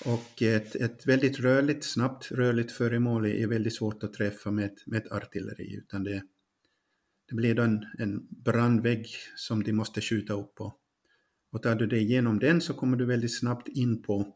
och 0.05 0.41
ett, 0.41 0.75
ett 0.75 1.07
väldigt 1.07 1.39
rörligt, 1.39 1.83
snabbt 1.83 2.31
rörligt 2.31 2.71
föremål 2.71 3.25
är 3.25 3.47
väldigt 3.47 3.75
svårt 3.75 4.03
att 4.03 4.13
träffa 4.13 4.51
med, 4.51 4.71
med 4.85 5.05
ett 5.05 5.11
artilleri, 5.11 5.75
utan 5.75 6.03
det, 6.03 6.23
det 7.29 7.35
blir 7.35 7.55
då 7.55 7.63
en, 7.63 7.85
en 7.97 8.27
brandvägg 8.29 9.07
som 9.35 9.63
de 9.63 9.73
måste 9.73 10.01
skjuta 10.01 10.33
upp 10.33 10.55
på. 10.55 10.75
Och 11.51 11.63
tar 11.63 11.75
du 11.75 11.87
dig 11.87 12.01
igenom 12.01 12.39
den 12.39 12.61
så 12.61 12.73
kommer 12.73 12.97
du 12.97 13.05
väldigt 13.05 13.39
snabbt 13.39 13.67
in 13.67 14.01
på, 14.01 14.35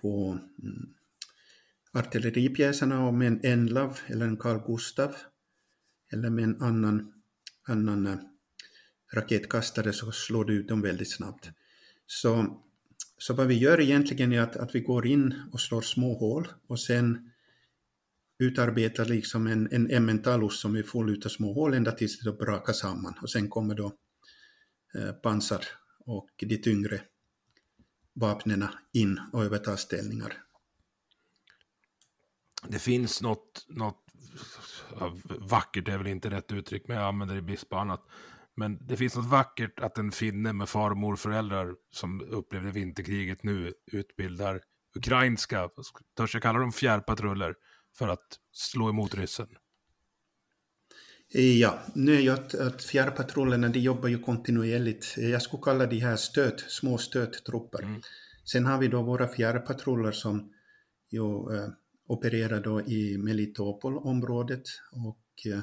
på 0.00 0.38
mm, 0.62 0.94
artilleripjäserna 1.92 3.06
och 3.06 3.14
med 3.14 3.26
en 3.28 3.40
Enlav 3.42 3.98
eller 4.06 4.26
en 4.26 4.36
Carl 4.36 4.66
Gustav 4.66 5.16
eller 6.12 6.30
med 6.30 6.44
en 6.44 6.62
annan, 6.62 7.12
annan 7.68 8.06
eh, 8.06 8.18
raketkastare 9.12 9.92
så 9.92 10.12
slår 10.12 10.44
du 10.44 10.54
ut 10.54 10.68
dem 10.68 10.82
väldigt 10.82 11.12
snabbt. 11.12 11.50
Så, 12.06 12.62
så 13.22 13.34
vad 13.34 13.46
vi 13.46 13.54
gör 13.54 13.80
egentligen 13.80 14.32
är 14.32 14.40
att, 14.40 14.56
att 14.56 14.74
vi 14.74 14.80
går 14.80 15.06
in 15.06 15.34
och 15.52 15.60
slår 15.60 15.80
små 15.80 16.18
hål 16.18 16.48
och 16.66 16.80
sen 16.80 17.30
utarbetar 18.38 19.04
liksom 19.04 19.46
en, 19.46 19.68
en 19.72 19.90
emmentalus 19.90 20.60
som 20.60 20.76
är 20.76 20.82
full 20.82 21.22
av 21.24 21.28
små 21.28 21.52
hål 21.52 21.74
ända 21.74 21.92
tills 21.92 22.18
det 22.18 22.32
brakar 22.32 22.72
samman 22.72 23.14
och 23.22 23.30
sen 23.30 23.48
kommer 23.48 23.74
då 23.74 23.92
eh, 24.94 25.12
pansar 25.12 25.64
och 26.04 26.30
de 26.36 26.56
tyngre 26.56 27.00
vapnen 28.12 28.66
in 28.92 29.20
och 29.32 29.44
övertar 29.44 29.76
ställningar. 29.76 30.42
Det 32.68 32.78
finns 32.78 33.22
något, 33.22 33.66
något 33.68 34.04
vackert 35.40 35.88
är 35.88 35.98
väl 35.98 36.06
inte 36.06 36.30
rätt 36.30 36.52
uttryck, 36.52 36.88
men 36.88 36.96
jag 36.96 37.06
använder 37.06 37.34
det 37.34 37.38
i 37.38 37.42
brist 37.42 37.68
på 37.68 37.76
annat. 37.76 38.02
Men 38.56 38.86
det 38.86 38.96
finns 38.96 39.16
något 39.16 39.30
vackert 39.30 39.80
att 39.80 39.98
en 39.98 40.12
finne 40.12 40.52
med 40.52 40.68
far 40.68 40.90
och 40.90 40.96
morföräldrar 40.96 41.74
som 41.90 42.20
upplevde 42.20 42.70
vinterkriget 42.70 43.42
nu 43.42 43.72
utbildar 43.86 44.60
ukrainska, 44.94 45.70
törs 46.16 46.34
jag 46.34 46.42
kalla 46.42 46.58
dem 46.58 46.72
fjärrpatruller, 46.72 47.54
för 47.94 48.08
att 48.08 48.38
slå 48.52 48.88
emot 48.88 49.14
ryssen. 49.14 49.48
Ja, 51.34 51.78
nu 51.94 52.14
är 52.14 52.20
ju 52.20 52.30
att, 52.30 52.54
att 52.54 52.84
fjärrpatrullerna 52.84 53.68
de 53.68 53.78
jobbar 53.78 54.08
ju 54.08 54.18
kontinuerligt. 54.18 55.14
Jag 55.16 55.42
skulle 55.42 55.62
kalla 55.62 55.86
de 55.86 55.98
här 55.98 56.16
stöt, 56.16 56.60
små 56.60 56.98
stöttrupper. 56.98 57.82
Mm. 57.82 58.02
Sen 58.44 58.66
har 58.66 58.78
vi 58.78 58.88
då 58.88 59.02
våra 59.02 59.28
fjärrpatruller 59.28 60.12
som 60.12 60.52
ju, 61.10 61.54
eh, 61.54 61.68
opererar 62.06 62.60
då 62.60 62.80
i 62.80 63.18
Melitopol-området 63.18 64.62
och 64.92 65.52
eh, 65.52 65.60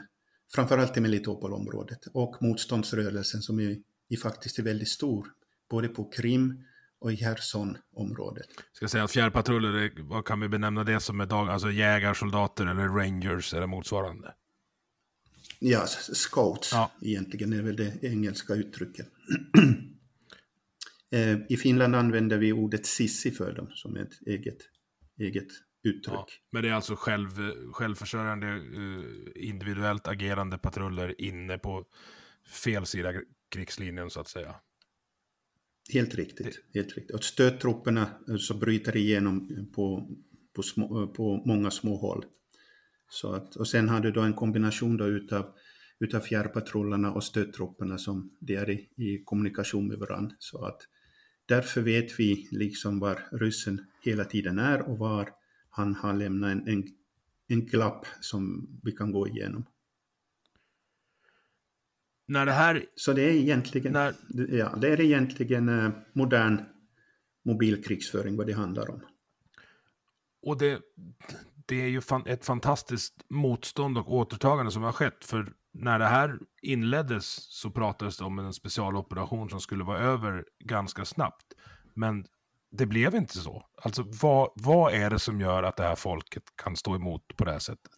framförallt 0.56 0.98
i 0.98 1.02
Melitopolområdet 1.02 2.06
och 2.14 2.42
motståndsrörelsen 2.42 3.42
som 3.42 3.60
är, 3.60 3.78
är 4.10 4.18
faktiskt 4.18 4.60
är 4.60 4.64
väldigt 4.64 4.90
stor, 4.90 5.28
både 5.70 5.88
på 5.88 6.10
Krim 6.10 6.64
och 7.00 7.14
i 7.14 7.18
Cherson-området. 7.18 8.48
Ska 8.72 8.84
jag 8.84 8.92
säga 8.92 9.04
att 9.04 9.12
fjärrpatruller, 9.12 9.92
vad 9.98 10.26
kan 10.26 10.40
vi 10.40 10.50
benämna 10.50 10.84
det 10.84 11.00
som 11.00 11.22
idag? 11.22 11.50
Alltså 11.50 11.72
jägarsoldater 11.72 12.66
eller 12.66 12.88
rangers 12.88 13.54
eller 13.54 13.68
motsvarande? 13.68 14.34
Ja, 15.60 15.86
scouts 15.88 16.70
ja. 16.74 16.92
egentligen 17.02 17.54
är 17.54 17.62
väl 17.62 17.76
det 17.76 17.94
engelska 18.02 18.54
uttrycket. 18.54 19.08
Eh, 21.12 21.38
I 21.50 21.58
Finland 21.58 21.96
använder 21.96 22.38
vi 22.38 22.54
ordet 22.54 22.86
sissi 22.86 23.32
för 23.32 23.54
dem 23.54 23.68
som 23.74 23.96
ett 23.96 24.22
eget, 24.26 24.58
eget 25.20 25.48
uttryck. 25.84 26.16
Ja, 26.16 26.28
men 26.52 26.64
det 26.64 26.70
är 26.70 26.74
alltså 26.74 26.96
själv, 26.96 27.30
självförsörjande, 27.72 28.48
eh, 28.48 29.48
individuellt 29.50 30.08
agerande 30.08 30.58
patruller 30.58 31.22
inne 31.22 31.58
på 31.58 31.86
fel 32.64 32.86
sida 32.86 33.14
krigslinjen 33.50 34.10
så 34.10 34.20
att 34.20 34.28
säga. 34.28 34.56
Helt 35.94 36.16
riktigt. 36.16 36.60
Det... 36.74 36.80
Helt 36.80 36.96
riktigt. 36.96 37.16
Och 37.16 37.24
stödtrupperna 37.24 38.10
eh, 38.30 38.36
så 38.36 38.54
bryter 38.54 38.96
igenom 38.96 39.68
på, 39.76 40.10
på, 40.56 40.64
små, 40.64 41.08
på 41.08 41.44
många 41.46 41.72
små 41.72 41.96
håll. 41.96 42.26
Så 43.10 43.34
att, 43.34 43.56
och 43.56 43.68
sen 43.68 43.90
har 43.90 44.00
du 44.00 44.12
då 44.12 44.22
en 44.22 44.34
kombination 44.34 44.98
då 44.98 45.08
utav, 45.08 45.56
utav 46.00 46.20
fjärrpatrullerna 46.20 47.14
och 47.14 47.24
stödtrupperna 47.24 47.98
som 47.98 48.38
det 48.40 48.56
är 48.56 48.70
i, 48.70 48.90
i 48.96 49.24
kommunikation 49.26 49.88
med 49.88 49.98
varandra. 49.98 50.36
Så 50.40 50.66
att 50.66 50.82
därför 51.46 51.82
vet 51.82 52.20
vi 52.20 52.48
liksom 52.52 53.00
var 53.00 53.28
ryssen 53.32 53.86
hela 54.02 54.26
tiden 54.26 54.60
är 54.60 54.82
och 54.82 54.98
var 54.98 55.30
han 55.80 55.96
har 55.96 56.14
lämnat 56.14 56.52
en, 56.52 56.68
en, 56.68 56.84
en 57.48 57.66
glapp 57.66 58.06
som 58.20 58.70
vi 58.84 58.92
kan 58.92 59.12
gå 59.12 59.28
igenom. 59.28 59.66
När 62.28 62.46
det 62.46 62.52
här... 62.52 62.86
Så 62.96 63.14
det 63.14 63.22
är 63.22 63.34
egentligen, 63.34 63.94
när... 63.94 64.16
ja, 64.56 64.76
det 64.76 64.88
är 64.88 65.02
egentligen 65.02 65.70
eh, 65.70 65.92
modern 66.14 66.66
mobilkrigsföring 67.46 68.38
vad 68.38 68.48
det 68.48 68.54
handlar 68.54 68.90
om. 68.90 69.02
Och 70.42 70.58
det, 70.58 70.82
det 71.66 71.82
är 71.82 71.88
ju 71.88 72.02
fan, 72.02 72.24
ett 72.26 72.46
fantastiskt 72.46 73.26
motstånd 73.30 73.98
och 73.98 74.14
återtagande 74.14 74.72
som 74.72 74.84
har 74.84 74.92
skett. 74.92 75.26
För 75.26 75.54
när 75.72 76.00
det 76.00 76.06
här 76.06 76.40
inleddes 76.62 77.26
så 77.60 77.72
pratades 77.72 78.18
det 78.18 78.24
om 78.24 78.40
en 78.40 78.54
specialoperation 78.54 79.50
som 79.50 79.62
skulle 79.62 79.84
vara 79.84 80.00
över 80.00 80.46
ganska 80.60 81.06
snabbt. 81.06 81.46
Men 81.94 82.26
det 82.72 82.86
blev 82.86 83.16
inte 83.16 83.38
så. 83.38 83.66
Alltså 83.76 84.06
vad, 84.22 84.52
vad 84.56 84.94
är 84.94 85.10
det 85.10 85.20
som 85.20 85.42
gör 85.42 85.64
att 85.64 85.78
det 85.78 85.84
här 85.84 85.96
folket 85.96 86.44
kan 86.56 86.76
stå 86.76 86.96
emot 86.96 87.38
på 87.38 87.46
det 87.46 87.52
här 87.52 87.60
sättet? 87.60 87.92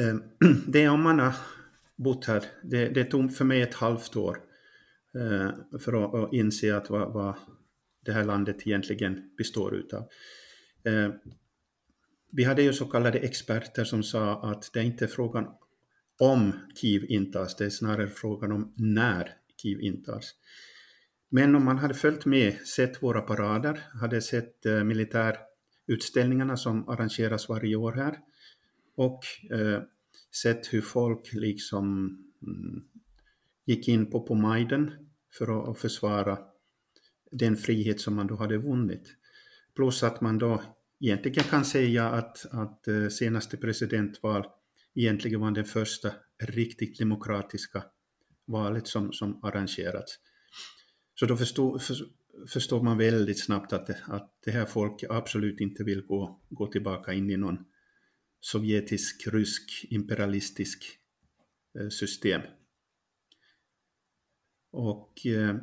Ehm, 0.00 0.22
det 0.66 0.82
är 0.82 0.90
om 0.90 1.02
man 1.02 1.18
har 1.18 1.34
bott 1.96 2.24
här, 2.24 2.44
det, 2.62 2.88
det 2.88 3.04
tog 3.04 3.36
för 3.36 3.44
mig 3.44 3.62
ett 3.62 3.74
halvt 3.74 4.16
år 4.16 4.38
eh, 5.14 5.78
för 5.78 6.24
att 6.24 6.32
inse 6.32 6.76
att 6.76 6.90
vad, 6.90 7.12
vad 7.12 7.34
det 8.04 8.12
här 8.12 8.24
landet 8.24 8.66
egentligen 8.66 9.36
består 9.38 9.74
utav. 9.74 10.08
Ehm, 10.84 11.12
vi 12.32 12.44
hade 12.44 12.62
ju 12.62 12.72
så 12.72 12.86
kallade 12.86 13.18
experter 13.18 13.84
som 13.84 14.02
sa 14.02 14.50
att 14.50 14.70
det 14.72 14.80
är 14.80 14.84
inte 14.84 15.08
frågan 15.08 15.46
om 16.20 16.52
Kiev 16.74 17.04
intas, 17.10 17.56
det 17.56 17.64
är 17.64 17.70
snarare 17.70 18.08
frågan 18.08 18.52
om 18.52 18.74
när 18.76 19.39
Kiev 19.62 19.80
intas. 19.80 20.34
Men 21.30 21.54
om 21.54 21.64
man 21.64 21.78
hade 21.78 21.94
följt 21.94 22.26
med, 22.26 22.60
sett 22.66 23.02
våra 23.02 23.20
parader, 23.20 23.82
hade 24.00 24.22
sett 24.22 24.66
eh, 24.66 24.84
militärutställningarna 24.84 26.56
som 26.56 26.88
arrangeras 26.88 27.48
varje 27.48 27.76
år 27.76 27.92
här 27.92 28.18
och 28.96 29.20
eh, 29.50 29.82
sett 30.42 30.72
hur 30.72 30.80
folk 30.80 31.32
liksom 31.32 32.18
mm, 32.42 32.84
gick 33.66 33.88
in 33.88 34.10
på, 34.10 34.26
på 34.26 34.34
Majden 34.34 34.90
för 35.38 35.62
att, 35.62 35.68
att 35.68 35.78
försvara 35.78 36.38
den 37.30 37.56
frihet 37.56 38.00
som 38.00 38.14
man 38.14 38.26
då 38.26 38.36
hade 38.36 38.58
vunnit. 38.58 39.16
Plus 39.76 40.02
att 40.02 40.20
man 40.20 40.38
då 40.38 40.62
egentligen 41.00 41.44
kan 41.44 41.64
säga 41.64 42.08
att, 42.08 42.46
att 42.50 42.88
eh, 42.88 43.08
senaste 43.08 43.56
presidentval 43.56 44.46
egentligen 44.94 45.40
var 45.40 45.50
den 45.50 45.64
första 45.64 46.12
riktigt 46.42 46.98
demokratiska 46.98 47.84
valet 48.50 48.86
som, 48.86 49.12
som 49.12 49.44
arrangerats. 49.44 50.18
Så 51.14 51.26
då 51.26 51.36
förstår, 51.36 51.78
för, 51.78 51.96
förstår 52.52 52.82
man 52.82 52.98
väldigt 52.98 53.44
snabbt 53.44 53.72
att, 53.72 53.90
att 54.08 54.38
det 54.44 54.50
här 54.50 54.66
folket 54.66 55.10
absolut 55.10 55.60
inte 55.60 55.84
vill 55.84 56.02
gå, 56.02 56.40
gå 56.48 56.66
tillbaka 56.66 57.12
in 57.12 57.30
i 57.30 57.36
någon 57.36 57.58
sovjetisk, 58.40 59.28
rysk, 59.32 59.86
imperialistisk 59.90 60.98
eh, 61.78 61.88
system. 61.88 62.40
Och 64.72 65.26
eh, 65.26 65.56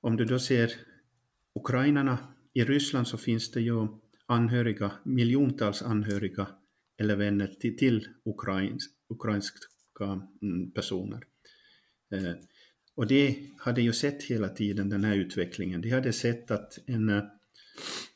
om 0.00 0.16
du 0.16 0.24
då 0.24 0.38
ser 0.38 0.72
ukrainarna, 1.54 2.34
i 2.52 2.64
Ryssland 2.64 3.08
så 3.08 3.18
finns 3.18 3.50
det 3.50 3.60
ju 3.60 3.88
anhöriga, 4.26 4.92
miljontals 5.04 5.82
anhöriga 5.82 6.48
eller 6.96 7.16
vänner 7.16 7.46
till, 7.46 7.76
till 7.76 8.08
ukrains, 8.24 8.84
ukrainska 9.08 9.58
mm, 10.42 10.70
personer. 10.70 11.24
Eh, 12.14 12.34
och 12.96 13.06
det 13.06 13.36
hade 13.58 13.82
ju 13.82 13.92
sett 13.92 14.22
hela 14.22 14.48
tiden 14.48 14.88
den 14.88 15.04
här 15.04 15.14
utvecklingen. 15.14 15.80
De 15.80 15.90
hade 15.90 16.12
sett 16.12 16.50
att 16.50 16.78
en, 16.86 17.08
eh, 17.08 17.22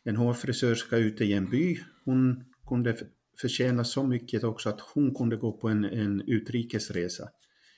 en 0.05 0.17
hårfrisörska 0.17 0.97
ute 0.97 1.25
i 1.25 1.33
en 1.33 1.51
by, 1.51 1.79
hon 2.05 2.45
kunde 2.69 2.97
förtjäna 3.41 3.85
så 3.85 4.07
mycket 4.07 4.45
också 4.45 4.69
att 4.69 4.81
hon 4.81 5.15
kunde 5.15 5.37
gå 5.37 5.53
på 5.53 5.69
en, 5.69 5.85
en 5.85 6.21
utrikesresa. 6.21 7.29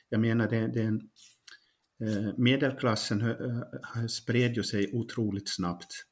Jag 0.08 0.20
menar, 0.20 0.50
det, 0.50 0.68
det 0.68 0.84
eh, 2.06 2.38
medelklassen 2.38 3.36
spred 4.08 4.56
ju 4.56 4.62
sig 4.62 4.90
otroligt 4.92 5.48
snabbt. 5.48 6.06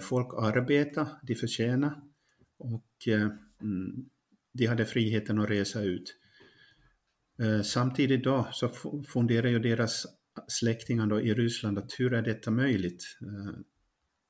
Folk 0.00 0.28
arbetade, 0.38 1.10
de 1.22 1.34
förtjänade 1.34 1.94
och 2.58 3.08
mm, 3.60 4.06
de 4.52 4.66
hade 4.66 4.84
friheten 4.84 5.38
att 5.38 5.50
resa 5.50 5.82
ut. 5.82 6.14
Eh, 7.38 7.62
samtidigt 7.62 8.24
då 8.24 8.48
så 8.52 8.68
funderar 9.06 9.48
ju 9.48 9.58
deras 9.58 10.06
släktingar 10.48 11.06
då 11.06 11.20
i 11.20 11.34
Ryssland 11.34 11.78
att 11.78 11.92
hur 11.98 12.12
är 12.12 12.22
detta 12.22 12.50
möjligt? 12.50 13.04
Eh, 13.22 13.58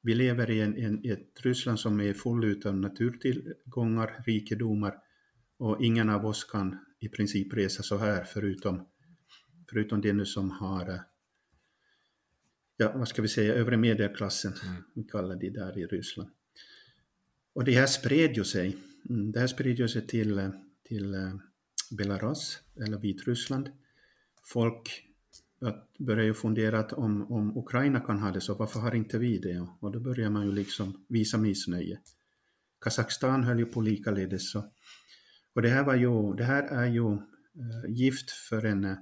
vi 0.02 0.14
lever 0.14 0.50
i, 0.50 0.60
en, 0.60 0.76
en, 0.76 1.04
ett 1.04 1.40
Ryssland 1.40 1.80
som 1.80 2.00
är 2.00 2.14
full 2.14 2.62
av 2.66 2.76
naturtillgångar, 2.76 4.22
rikedomar 4.26 4.94
och 5.56 5.84
ingen 5.84 6.10
av 6.10 6.26
oss 6.26 6.44
kan 6.44 6.78
i 7.00 7.08
princip 7.08 7.54
resa 7.54 7.82
så 7.82 7.96
här 7.96 8.24
förutom, 8.24 8.88
förutom 9.70 10.00
det 10.00 10.12
nu 10.12 10.24
som 10.24 10.50
har, 10.50 10.88
eh, 10.90 11.00
ja 12.76 12.92
vad 12.94 13.08
ska 13.08 13.22
vi 13.22 13.28
säga, 13.28 13.54
övre 13.54 13.76
medelklassen, 13.76 14.52
mm. 14.64 14.82
vi 14.94 15.04
kallar 15.04 15.36
det 15.36 15.50
där 15.50 15.78
i 15.78 15.86
Ryssland. 15.86 16.30
Och 17.52 17.64
det 17.64 17.72
här 17.72 17.86
spred 17.86 18.36
ju 18.36 18.44
sig, 18.44 18.76
mm, 19.10 19.32
det 19.32 19.40
här 19.40 19.46
spred 19.46 19.78
ju 19.78 19.88
sig 19.88 20.06
till, 20.06 20.50
till 20.84 21.14
Belarus 21.96 22.58
eller 22.76 22.98
Vitryssland. 22.98 23.70
Folk 24.42 25.04
börjar 25.98 26.24
ju 26.24 26.34
fundera 26.34 26.78
att 26.78 26.92
om, 26.92 27.32
om 27.32 27.56
Ukraina 27.56 28.00
kan 28.00 28.18
ha 28.18 28.30
det 28.30 28.40
så 28.40 28.54
varför 28.54 28.80
har 28.80 28.94
inte 28.94 29.18
vi 29.18 29.38
det? 29.38 29.66
Och 29.80 29.92
då 29.92 30.00
börjar 30.00 30.30
man 30.30 30.46
ju 30.46 30.52
liksom 30.52 31.04
visa 31.08 31.38
missnöje. 31.38 32.00
Kazakstan 32.80 33.44
höll 33.44 33.58
ju 33.58 33.66
på 33.66 33.80
likaledes. 33.80 34.50
Så. 34.50 34.72
Och 35.54 35.62
det 35.62 35.68
här, 35.68 35.84
var 35.84 35.94
ju, 35.94 36.34
det 36.34 36.44
här 36.44 36.62
är 36.62 36.86
ju 36.86 37.12
eh, 37.12 37.88
gift 37.88 38.30
för 38.30 38.64
en, 38.64 38.84
eh, 38.84 38.96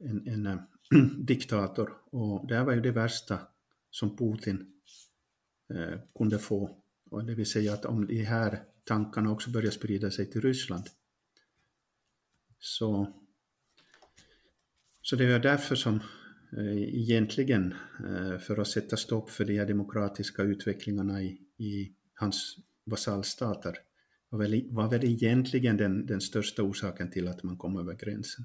en, 0.00 0.28
en 0.28 0.46
eh, 0.46 0.58
diktator 1.18 1.92
och 2.10 2.48
det 2.48 2.54
här 2.56 2.64
var 2.64 2.72
ju 2.72 2.80
det 2.80 2.92
värsta 2.92 3.38
som 3.90 4.16
Putin 4.16 4.66
kunde 6.18 6.38
få. 6.38 6.82
Och 7.10 7.24
det 7.24 7.34
vill 7.34 7.50
säga 7.50 7.72
att 7.72 7.84
om 7.84 8.06
de 8.06 8.24
här 8.24 8.62
tankarna 8.84 9.30
också 9.30 9.50
börjar 9.50 9.70
sprida 9.70 10.10
sig 10.10 10.30
till 10.30 10.40
Ryssland 10.40 10.84
så, 12.60 13.12
så 15.02 15.16
det 15.16 15.24
är 15.24 15.38
därför 15.38 15.76
som 15.76 15.94
eh, 16.56 16.82
egentligen 16.82 17.74
eh, 17.98 18.38
för 18.38 18.60
att 18.60 18.68
sätta 18.68 18.96
stopp 18.96 19.30
för 19.30 19.44
de 19.44 19.58
här 19.58 19.66
demokratiska 19.66 20.42
utvecklingarna 20.42 21.22
i, 21.22 21.40
i 21.58 21.92
hans 22.14 22.56
vasallstater 22.84 23.78
var 24.28 24.38
väl, 24.38 24.68
var 24.70 24.88
väl 24.88 25.04
egentligen 25.04 25.76
den, 25.76 26.06
den 26.06 26.20
största 26.20 26.62
orsaken 26.62 27.10
till 27.10 27.28
att 27.28 27.42
man 27.42 27.56
kom 27.56 27.76
över 27.76 27.94
gränsen. 27.94 28.44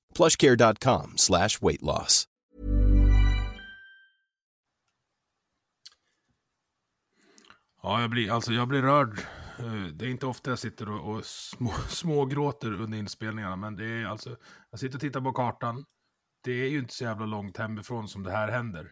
plushcare.com 0.13 1.13
slash 1.17 1.59
weight 1.61 1.81
loss. 1.81 2.27
Ja, 7.83 8.01
jag 8.01 8.09
blir, 8.09 8.31
alltså 8.31 8.53
jag 8.53 8.67
blir 8.67 8.81
rörd. 8.81 9.19
Eh, 9.59 9.83
det 9.93 10.05
är 10.05 10.09
inte 10.09 10.25
ofta 10.25 10.49
jag 10.49 10.59
sitter 10.59 10.89
och, 10.89 11.15
och 11.15 11.25
små, 11.25 11.71
smågråter 11.89 12.81
under 12.81 12.97
inspelningarna, 12.97 13.55
men 13.55 13.75
det 13.75 13.85
är 13.85 14.05
alltså, 14.05 14.37
jag 14.71 14.79
sitter 14.79 14.95
och 14.95 15.01
tittar 15.01 15.21
på 15.21 15.33
kartan. 15.33 15.85
Det 16.43 16.51
är 16.51 16.69
ju 16.69 16.79
inte 16.79 16.93
så 16.93 17.03
jävla 17.03 17.25
långt 17.25 17.57
hemifrån 17.57 18.07
som 18.07 18.23
det 18.23 18.31
här 18.31 18.47
händer. 18.47 18.91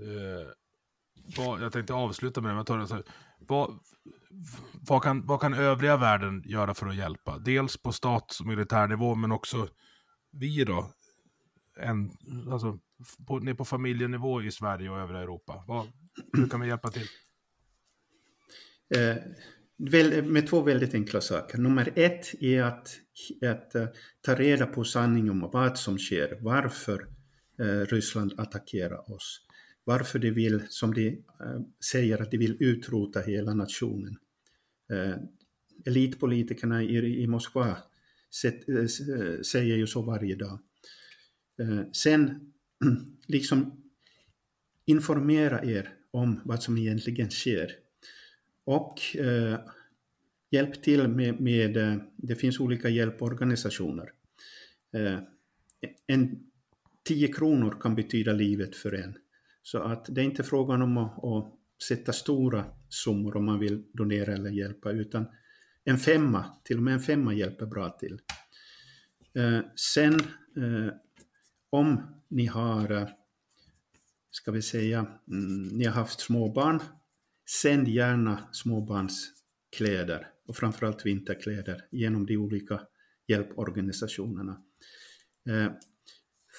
Eh, 0.00 0.48
vad, 1.36 1.62
jag 1.62 1.72
tänkte 1.72 1.94
avsluta 1.94 2.40
med 2.40 2.50
det, 2.50 2.52
men 2.52 2.56
jag 2.56 2.66
tar 2.66 2.78
det 2.78 2.86
så 2.86 2.94
här. 2.94 3.04
Vad, 3.38 3.78
vad, 4.72 5.02
kan, 5.02 5.26
vad 5.26 5.40
kan 5.40 5.54
övriga 5.54 5.96
världen 5.96 6.42
göra 6.46 6.74
för 6.74 6.86
att 6.86 6.96
hjälpa? 6.96 7.38
Dels 7.38 7.76
på 7.76 7.92
stats 7.92 8.40
och 8.40 8.46
militärnivå, 8.46 9.14
men 9.14 9.32
också 9.32 9.68
vi 10.38 10.64
då? 10.64 10.92
En, 11.76 12.10
alltså, 12.50 12.78
på, 13.26 13.38
ner 13.38 13.54
på 13.54 13.64
familjenivå 13.64 14.42
i 14.42 14.50
Sverige 14.50 14.90
och 14.90 14.98
övriga 14.98 15.20
Europa. 15.20 15.64
Vad, 15.66 15.86
hur 16.32 16.48
kan 16.48 16.60
vi 16.60 16.68
hjälpa 16.68 16.90
till? 16.90 17.06
Eh, 18.96 19.16
väl- 19.76 20.24
med 20.24 20.46
två 20.46 20.62
väldigt 20.62 20.94
enkla 20.94 21.20
saker. 21.20 21.58
Nummer 21.58 21.92
ett 21.94 22.34
är 22.40 22.62
att, 22.62 22.88
att 23.42 23.74
eh, 23.74 23.86
ta 24.20 24.34
reda 24.34 24.66
på 24.66 24.84
sanningen 24.84 25.30
om 25.30 25.50
vad 25.52 25.78
som 25.78 25.98
sker, 25.98 26.38
varför 26.40 27.06
eh, 27.58 27.86
Ryssland 27.86 28.40
attackerar 28.40 29.12
oss. 29.12 29.46
Varför 29.84 30.18
de 30.18 30.30
vill, 30.30 30.62
som 30.68 30.94
de 30.94 31.08
eh, 31.08 31.60
säger, 31.92 32.22
att 32.22 32.30
de 32.30 32.38
vill 32.38 32.56
utrota 32.60 33.20
hela 33.20 33.54
nationen. 33.54 34.16
Eh, 34.92 35.16
elitpolitikerna 35.86 36.82
i, 36.82 37.22
i 37.22 37.26
Moskva 37.26 37.76
Eh, 38.44 38.78
eh, 38.78 39.40
säger 39.40 39.76
ju 39.76 39.86
så 39.86 40.02
varje 40.02 40.34
dag. 40.34 40.58
Eh, 41.60 41.90
sen, 41.92 42.52
liksom 43.26 43.82
informera 44.84 45.64
er 45.64 45.94
om 46.10 46.40
vad 46.44 46.62
som 46.62 46.78
egentligen 46.78 47.30
sker. 47.30 47.72
Och 48.64 49.16
eh, 49.16 49.58
hjälp 50.50 50.82
till 50.82 51.08
med, 51.08 51.40
med 51.40 52.00
det 52.16 52.36
finns 52.36 52.60
olika 52.60 52.88
hjälporganisationer. 52.88 54.12
Eh, 54.92 55.18
en 56.06 56.46
10 57.04 57.32
kronor 57.32 57.76
kan 57.80 57.94
betyda 57.94 58.32
livet 58.32 58.76
för 58.76 58.92
en. 58.92 59.16
Så 59.62 59.78
att 59.78 60.06
det 60.08 60.20
är 60.20 60.24
inte 60.24 60.42
frågan 60.42 60.82
om 60.82 60.98
att, 60.98 61.24
att 61.24 61.52
sätta 61.88 62.12
stora 62.12 62.64
summor 62.88 63.36
om 63.36 63.44
man 63.44 63.58
vill 63.58 63.84
donera 63.92 64.32
eller 64.32 64.50
hjälpa, 64.50 64.90
utan 64.90 65.26
en 65.88 65.98
femma, 65.98 66.44
till 66.64 66.76
och 66.76 66.82
med 66.82 66.94
en 66.94 67.00
femma 67.00 67.34
hjälper 67.34 67.66
bra 67.66 67.90
till. 67.90 68.20
Eh, 69.34 69.60
sen 69.76 70.14
eh, 70.56 70.94
om 71.70 72.00
ni 72.28 72.46
har, 72.46 72.90
eh, 72.92 73.08
ska 74.30 74.52
vi 74.52 74.62
säga, 74.62 75.06
mm, 75.28 75.68
ni 75.68 75.84
har 75.84 75.92
haft 75.92 76.20
småbarn, 76.20 76.80
sänd 77.62 77.88
gärna 77.88 78.48
småbarnskläder 78.52 80.28
och 80.46 80.56
framförallt 80.56 81.06
vinterkläder 81.06 81.84
genom 81.90 82.26
de 82.26 82.36
olika 82.36 82.80
hjälporganisationerna. 83.26 84.62
Eh, 85.48 85.72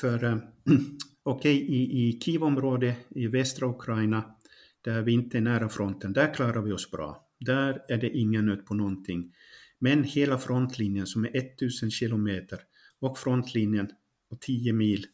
för 0.01 0.23
eh, 0.23 0.37
okej, 1.23 1.55
i, 1.55 2.07
i 2.07 2.19
Kivområdet 2.19 2.97
i 3.09 3.27
västra 3.27 3.67
Ukraina, 3.67 4.35
där 4.81 5.01
vi 5.01 5.11
inte 5.11 5.37
är 5.37 5.41
nära 5.41 5.69
fronten, 5.69 6.13
där 6.13 6.33
klarar 6.33 6.61
vi 6.61 6.71
oss 6.71 6.91
bra. 6.91 7.26
Där 7.39 7.86
är 7.88 7.97
det 7.97 8.10
ingen 8.10 8.45
nöd 8.45 8.65
på 8.65 8.73
någonting. 8.73 9.34
Men 9.80 10.04
hela 10.04 10.38
frontlinjen 10.38 11.08
som 11.08 11.26
är 11.26 11.38
1000 11.38 11.91
kilometer 11.91 12.60
och 13.00 13.17
frontlinjen 13.17 13.89
och 14.30 14.41
10 14.41 14.73
mil 14.73 15.06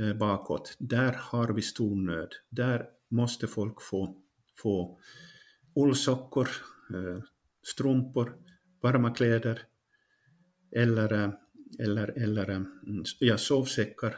eh, 0.00 0.14
bakåt, 0.14 0.76
där 0.78 1.12
har 1.12 1.52
vi 1.52 1.62
stor 1.62 1.96
nöd. 1.96 2.34
Där 2.50 2.86
måste 3.08 3.46
folk 3.46 3.82
få, 3.82 4.22
få 4.62 4.98
ullsockor, 5.76 6.48
eh, 6.94 7.22
strumpor, 7.62 8.36
varma 8.82 9.14
kläder 9.14 9.62
eller, 10.76 11.12
eh, 11.12 11.32
eller, 11.78 12.18
eller 12.18 12.50
mm, 12.50 13.04
ja, 13.20 13.38
sovsäckar, 13.38 14.16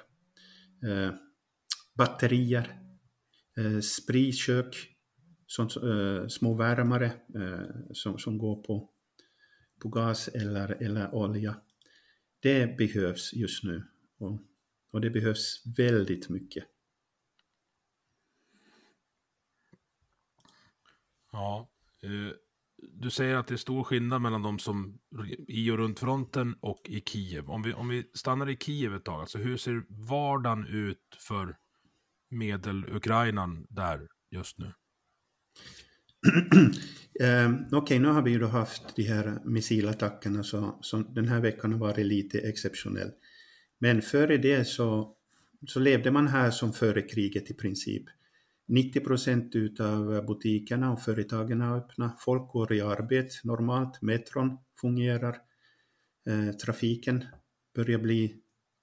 batterier, 1.94 2.78
spritkök, 3.82 4.91
sånt, 5.52 5.76
eh, 5.76 6.28
små 6.28 6.54
värmare 6.54 7.06
eh, 7.34 7.92
som, 7.92 8.18
som 8.18 8.38
går 8.38 8.62
på, 8.62 8.90
på 9.82 9.88
gas 9.88 10.28
eller, 10.28 10.82
eller 10.82 11.14
olja. 11.14 11.56
Det 12.40 12.76
behövs 12.78 13.32
just 13.32 13.64
nu 13.64 13.84
och, 14.18 14.40
och 14.90 15.00
det 15.00 15.10
behövs 15.10 15.62
väldigt 15.78 16.28
mycket. 16.28 16.64
Ja. 21.32 21.70
eh, 22.02 22.36
Du 22.78 23.10
säger 23.10 23.36
att 23.36 23.46
det 23.46 23.54
är 23.54 23.56
stor 23.56 23.84
skillnad 23.84 24.22
mellan 24.22 24.42
de 24.42 24.58
som 24.58 24.98
i 25.48 25.70
och 25.70 25.78
runt 25.78 26.00
fronten 26.00 26.54
och 26.60 26.80
i 26.88 27.00
Kiev. 27.00 27.50
Om 27.50 27.62
vi, 27.62 27.72
om 27.72 27.88
vi 27.88 28.10
stannar 28.14 28.48
i 28.48 28.56
Kiev 28.56 28.94
ett 28.94 29.04
tag, 29.04 29.20
alltså 29.20 29.38
hur 29.38 29.56
ser 29.56 29.84
vardagen 29.88 30.66
ut 30.66 31.16
för 31.18 31.56
medel-Ukrainan 32.30 33.66
där 33.70 34.08
just 34.30 34.58
nu? 34.58 34.72
Eh, 37.20 37.50
Okej, 37.72 37.98
nu 37.98 38.08
har 38.08 38.22
vi 38.22 38.30
ju 38.30 38.38
då 38.38 38.46
haft 38.46 38.96
de 38.96 39.02
här 39.02 39.40
missilattackerna 39.44 40.42
så, 40.42 40.78
så 40.82 40.98
den 40.98 41.28
här 41.28 41.40
veckan 41.40 41.72
har 41.72 41.78
varit 41.78 42.06
lite 42.06 42.38
exceptionell. 42.38 43.10
Men 43.78 44.02
före 44.02 44.36
det 44.36 44.64
så, 44.64 45.16
så 45.68 45.80
levde 45.80 46.10
man 46.10 46.28
här 46.28 46.50
som 46.50 46.72
före 46.72 47.02
kriget 47.02 47.50
i 47.50 47.54
princip. 47.54 48.02
90 48.68 49.00
procent 49.00 49.56
utav 49.56 50.26
butikerna 50.26 50.92
och 50.92 51.02
företagen 51.02 51.60
är 51.60 51.76
öppna. 51.76 52.16
Folk 52.20 52.52
går 52.52 52.72
i 52.72 52.80
arbete 52.80 53.34
normalt. 53.44 54.02
Metron 54.02 54.58
fungerar. 54.80 55.36
Eh, 56.28 56.52
trafiken 56.52 57.24
börjar 57.74 57.98
bli 57.98 58.36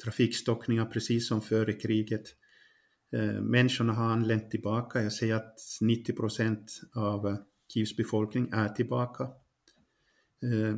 trafikstockningar 0.03 0.85
precis 0.85 1.27
som 1.27 1.41
före 1.41 1.73
kriget. 1.73 2.23
Eh, 3.11 3.41
människorna 3.41 3.93
har 3.93 4.09
anlänt 4.09 4.51
tillbaka. 4.51 5.03
Jag 5.03 5.13
säger 5.13 5.35
att 5.35 5.59
90 5.81 6.13
procent 6.13 6.81
av 6.95 7.23
Kivs 7.25 7.43
Kievs 7.73 7.97
befolkning 7.97 8.49
är 8.51 8.69
tillbaka. 8.69 9.23
Eh, 10.43 10.77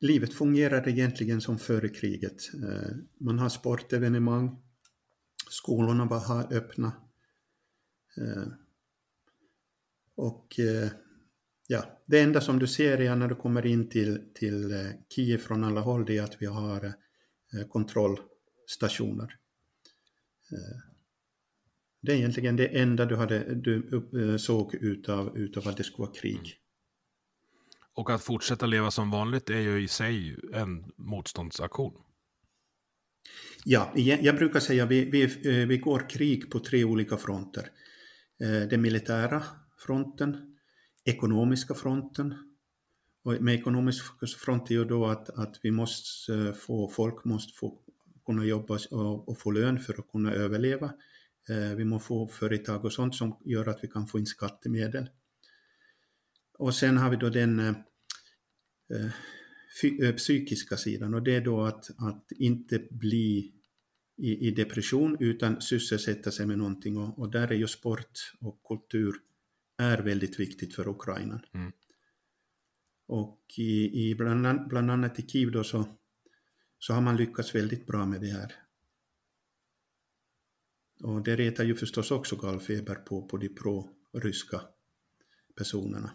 livet 0.00 0.34
fungerar 0.34 0.88
egentligen 0.88 1.40
som 1.40 1.58
före 1.58 1.88
kriget. 1.88 2.54
Eh, 2.54 2.96
man 3.20 3.38
har 3.38 3.48
sportevenemang. 3.48 4.62
Skolorna 5.50 6.04
var 6.04 6.20
här 6.20 6.56
öppna. 6.56 6.92
Och 10.14 10.60
ja, 11.66 12.02
det 12.06 12.20
enda 12.20 12.40
som 12.40 12.58
du 12.58 12.66
ser 12.66 13.00
är 13.00 13.16
när 13.16 13.28
du 13.28 13.34
kommer 13.34 13.66
in 13.66 13.88
till, 13.88 14.32
till 14.34 14.92
Kiev 15.08 15.38
från 15.38 15.64
alla 15.64 15.80
håll, 15.80 16.04
det 16.04 16.18
är 16.18 16.22
att 16.22 16.42
vi 16.42 16.46
har 16.46 16.94
kontrollstationer. 17.68 19.38
Det 22.04 22.12
är 22.12 22.16
egentligen 22.16 22.56
det 22.56 22.66
enda 22.66 23.04
du, 23.04 23.16
hade, 23.16 23.54
du 23.54 24.02
eh, 24.22 24.36
såg 24.36 24.74
utav, 24.74 25.38
utav 25.38 25.68
att 25.68 25.76
det 25.76 25.84
skulle 25.84 26.06
vara 26.06 26.16
krig. 26.16 26.56
Och 27.94 28.10
att 28.10 28.22
fortsätta 28.22 28.66
leva 28.66 28.90
som 28.90 29.10
vanligt 29.10 29.50
är 29.50 29.60
ju 29.60 29.82
i 29.82 29.88
sig 29.88 30.36
en 30.52 30.84
motståndsaktion. 30.96 31.92
Ja, 33.64 33.92
jag 33.96 34.36
brukar 34.36 34.60
säga 34.60 34.84
att 34.84 34.90
vi, 34.90 35.04
vi, 35.04 35.22
eh, 35.22 35.66
vi 35.68 35.78
går 35.78 36.08
krig 36.10 36.50
på 36.50 36.58
tre 36.58 36.84
olika 36.84 37.16
fronter. 37.16 37.68
Eh, 38.40 38.68
den 38.68 38.82
militära 38.82 39.42
fronten, 39.78 40.56
ekonomiska 41.04 41.74
fronten. 41.74 42.34
Och 43.24 43.42
med 43.42 43.54
ekonomisk 43.54 44.04
front 44.38 44.70
är 44.70 44.74
ju 44.74 44.84
då 44.84 45.06
att, 45.06 45.30
att 45.30 45.60
vi 45.62 45.70
måste 45.70 46.54
få, 46.54 46.88
folk 46.88 47.24
måste 47.24 47.58
få 47.58 47.78
kunna 48.26 48.44
jobba 48.44 48.78
och, 48.90 49.28
och 49.28 49.38
få 49.38 49.50
lön 49.50 49.78
för 49.78 49.92
att 49.92 50.12
kunna 50.12 50.32
överleva. 50.32 50.92
Vi 51.76 51.84
måste 51.84 52.06
få 52.06 52.28
företag 52.28 52.84
och 52.84 52.92
sånt 52.92 53.14
som 53.14 53.36
gör 53.44 53.68
att 53.68 53.84
vi 53.84 53.88
kan 53.88 54.06
få 54.06 54.18
in 54.18 54.26
skattemedel. 54.26 55.08
Och 56.58 56.74
sen 56.74 56.96
har 56.96 57.10
vi 57.10 57.16
då 57.16 57.28
den 57.28 57.60
eh, 57.60 57.74
psykiska 60.16 60.76
sidan 60.76 61.14
och 61.14 61.22
det 61.22 61.34
är 61.34 61.40
då 61.40 61.62
att, 61.62 61.90
att 61.98 62.32
inte 62.32 62.78
bli 62.90 63.54
i, 64.16 64.48
i 64.48 64.50
depression 64.50 65.16
utan 65.20 65.60
sysselsätta 65.60 66.30
sig 66.30 66.46
med 66.46 66.58
någonting 66.58 66.96
och, 66.96 67.18
och, 67.18 67.30
där 67.30 67.48
är 67.48 67.54
ju 67.54 67.66
sport 67.66 68.32
och 68.40 68.62
kultur 68.68 69.14
är 69.78 69.98
väldigt 69.98 70.40
viktigt 70.40 70.74
för 70.74 70.88
Ukraina. 70.88 71.42
Mm. 71.54 71.72
Och 73.06 73.40
i, 73.56 74.08
i 74.08 74.14
bland, 74.14 74.68
bland 74.68 74.90
annat 74.90 75.18
i 75.18 75.22
Kiev 75.22 75.52
då 75.52 75.64
så, 75.64 75.84
så 76.78 76.92
har 76.92 77.00
man 77.00 77.16
lyckats 77.16 77.54
väldigt 77.54 77.86
bra 77.86 78.06
med 78.06 78.20
det 78.20 78.26
här. 78.26 78.52
Och 81.02 81.22
det 81.22 81.36
retar 81.36 81.64
ju 81.64 81.74
förstås 81.74 82.10
också 82.10 82.36
gallfeber 82.36 82.94
på, 82.94 83.28
på 83.28 83.36
de 83.36 83.48
pro-ryska 83.48 84.60
personerna. 85.56 86.10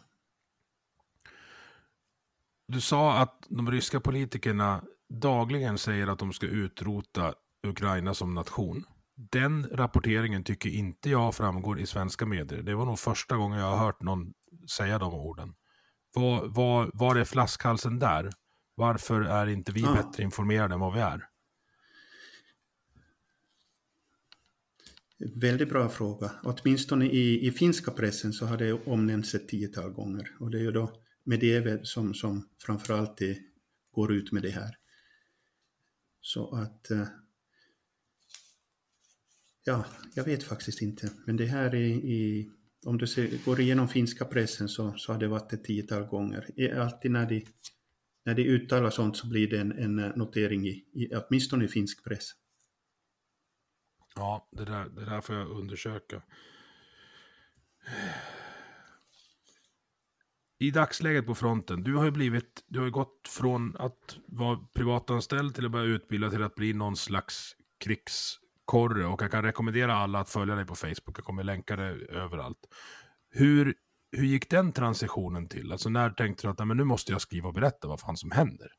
Du 2.68 2.82
sa 2.82 3.18
att 3.18 3.46
de 3.50 3.72
ryska 3.72 4.00
politikerna 4.00 4.84
dagligen 5.10 5.78
säger 5.78 6.08
att 6.08 6.20
de 6.20 6.34
ska 6.34 6.46
utrota 6.46 7.34
Ukraina 7.68 8.14
som 8.14 8.34
nation. 8.34 8.86
Den 9.32 9.68
rapporteringen 9.72 10.44
tycker 10.44 10.70
inte 10.70 11.10
jag 11.10 11.36
framgår 11.36 11.80
i 11.80 11.86
svenska 11.86 12.26
medier. 12.26 12.62
Det 12.62 12.76
var 12.76 12.86
nog 12.86 13.00
första 13.00 13.38
gången 13.38 13.60
jag 13.60 13.66
har 13.66 13.86
hört 13.86 14.02
någon 14.02 14.34
säga 14.78 15.00
de 15.00 15.14
orden. 15.14 15.54
Var, 16.16 16.48
var, 16.48 16.92
var 16.94 17.16
är 17.16 17.26
flaskhalsen 17.26 18.00
där? 18.00 18.30
Varför 18.76 19.22
är 19.22 19.48
inte 19.48 19.72
vi 19.72 19.82
ja. 19.82 19.94
bättre 19.94 20.24
informerade 20.24 20.74
än 20.74 20.80
vad 20.80 20.94
vi 20.94 21.00
är? 21.00 21.26
Väldigt 25.20 25.70
bra 25.70 25.90
fråga. 25.90 26.32
Åtminstone 26.44 27.06
i, 27.06 27.48
i 27.48 27.52
finska 27.52 27.92
pressen 27.92 28.34
så 28.34 28.46
har 28.46 28.58
det 28.58 28.74
omnämnts 28.74 29.36
ett 29.36 29.48
tiotal 29.48 29.92
gånger. 29.92 30.32
Och 30.40 30.52
det 30.52 30.58
är 30.58 30.62
ju 30.62 30.72
då 30.72 30.92
Medvedev 31.24 31.84
som, 31.84 32.14
som 32.14 32.50
framförallt 32.66 33.22
är, 33.22 33.38
går 33.92 34.14
ut 34.14 34.32
med 34.32 34.44
det 34.44 34.50
här. 34.50 34.76
Så 36.22 36.56
att 36.56 36.92
eh, 36.92 37.08
Ja, 39.70 39.86
jag 40.14 40.24
vet 40.24 40.44
faktiskt 40.44 40.82
inte. 40.82 41.10
Men 41.26 41.38
det 41.38 41.46
här 41.46 41.76
i, 41.76 41.90
i, 41.90 42.50
om 42.86 42.98
du 42.98 43.08
ser, 43.08 43.46
går 43.46 43.60
igenom 43.60 43.88
finska 43.88 44.26
pressen 44.26 44.70
så, 44.70 44.94
så 44.98 45.14
har 45.14 45.20
det 45.20 45.28
varit 45.28 45.54
ett 45.54 45.64
tiotal 45.64 46.04
gånger. 46.04 46.72
Alltid 46.78 47.12
när 47.12 47.30
de, 47.30 47.46
när 48.26 48.36
de 48.36 48.44
uttalar 48.44 48.90
sånt 48.90 49.18
så 49.18 49.28
blir 49.28 49.50
det 49.50 49.60
en, 49.60 49.72
en 49.72 49.96
notering 49.96 50.68
i, 50.68 50.86
i, 50.94 51.10
åtminstone 51.16 51.66
i 51.66 51.68
finsk 51.68 52.04
press. 52.04 52.32
Ja, 54.20 54.48
det 54.52 54.66
där, 54.66 54.86
det 54.86 55.06
där 55.06 55.22
får 55.22 55.36
jag 55.36 55.48
undersöka. 55.50 56.22
I 60.60 60.72
dagsläget 60.72 61.26
på 61.26 61.36
fronten, 61.36 61.84
du 61.84 61.96
har 61.96 62.06
ju 62.06 62.12
blivit, 62.12 62.64
du 62.68 62.80
har 62.80 62.86
ju 62.86 62.92
gått 62.92 63.28
från 63.28 63.78
att 63.78 64.18
vara 64.28 64.60
privatanställd 64.74 65.56
till 65.56 65.66
att 65.66 65.72
börja 65.72 65.86
utbilda 65.86 66.30
till 66.30 66.44
att 66.44 66.56
bli 66.56 66.74
någon 66.74 66.96
slags 66.96 67.56
krigskorre. 67.84 69.06
Och 69.06 69.22
jag 69.22 69.32
kan 69.32 69.44
rekommendera 69.44 69.96
alla 69.96 70.20
att 70.20 70.30
följa 70.30 70.56
dig 70.56 70.66
på 70.66 70.76
Facebook. 70.76 71.18
Jag 71.18 71.26
kommer 71.26 71.44
länka 71.44 71.76
det 71.76 72.06
överallt. 72.06 72.60
Hur, 73.30 73.76
hur 74.12 74.26
gick 74.26 74.50
den 74.50 74.72
transitionen 74.72 75.48
till? 75.48 75.72
Alltså 75.72 75.90
när 75.90 76.10
tänkte 76.10 76.48
du 76.48 76.52
att 76.52 76.68
men 76.68 76.78
nu 76.78 76.84
måste 76.84 77.12
jag 77.12 77.22
skriva 77.22 77.48
och 77.48 77.54
berätta 77.54 77.88
vad 77.88 78.00
fan 78.00 78.18
som 78.18 78.32
händer? 78.32 78.72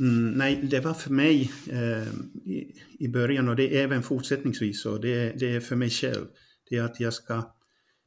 Mm, 0.00 0.30
nej, 0.32 0.56
det 0.70 0.80
var 0.80 0.94
för 0.94 1.10
mig 1.10 1.52
eh, 1.70 2.08
i, 2.44 2.80
i, 2.98 3.08
början 3.08 3.48
och 3.48 3.56
det 3.56 3.76
är 3.76 3.84
även 3.84 4.02
fortsättningsvis 4.02 4.86
och 4.86 5.00
det, 5.00 5.32
det 5.38 5.56
är 5.56 5.60
för 5.60 5.76
mig 5.76 5.90
själv. 5.90 6.26
Det 6.70 6.76
är 6.76 6.82
att 6.82 7.00
jag 7.00 7.14
ska 7.14 7.54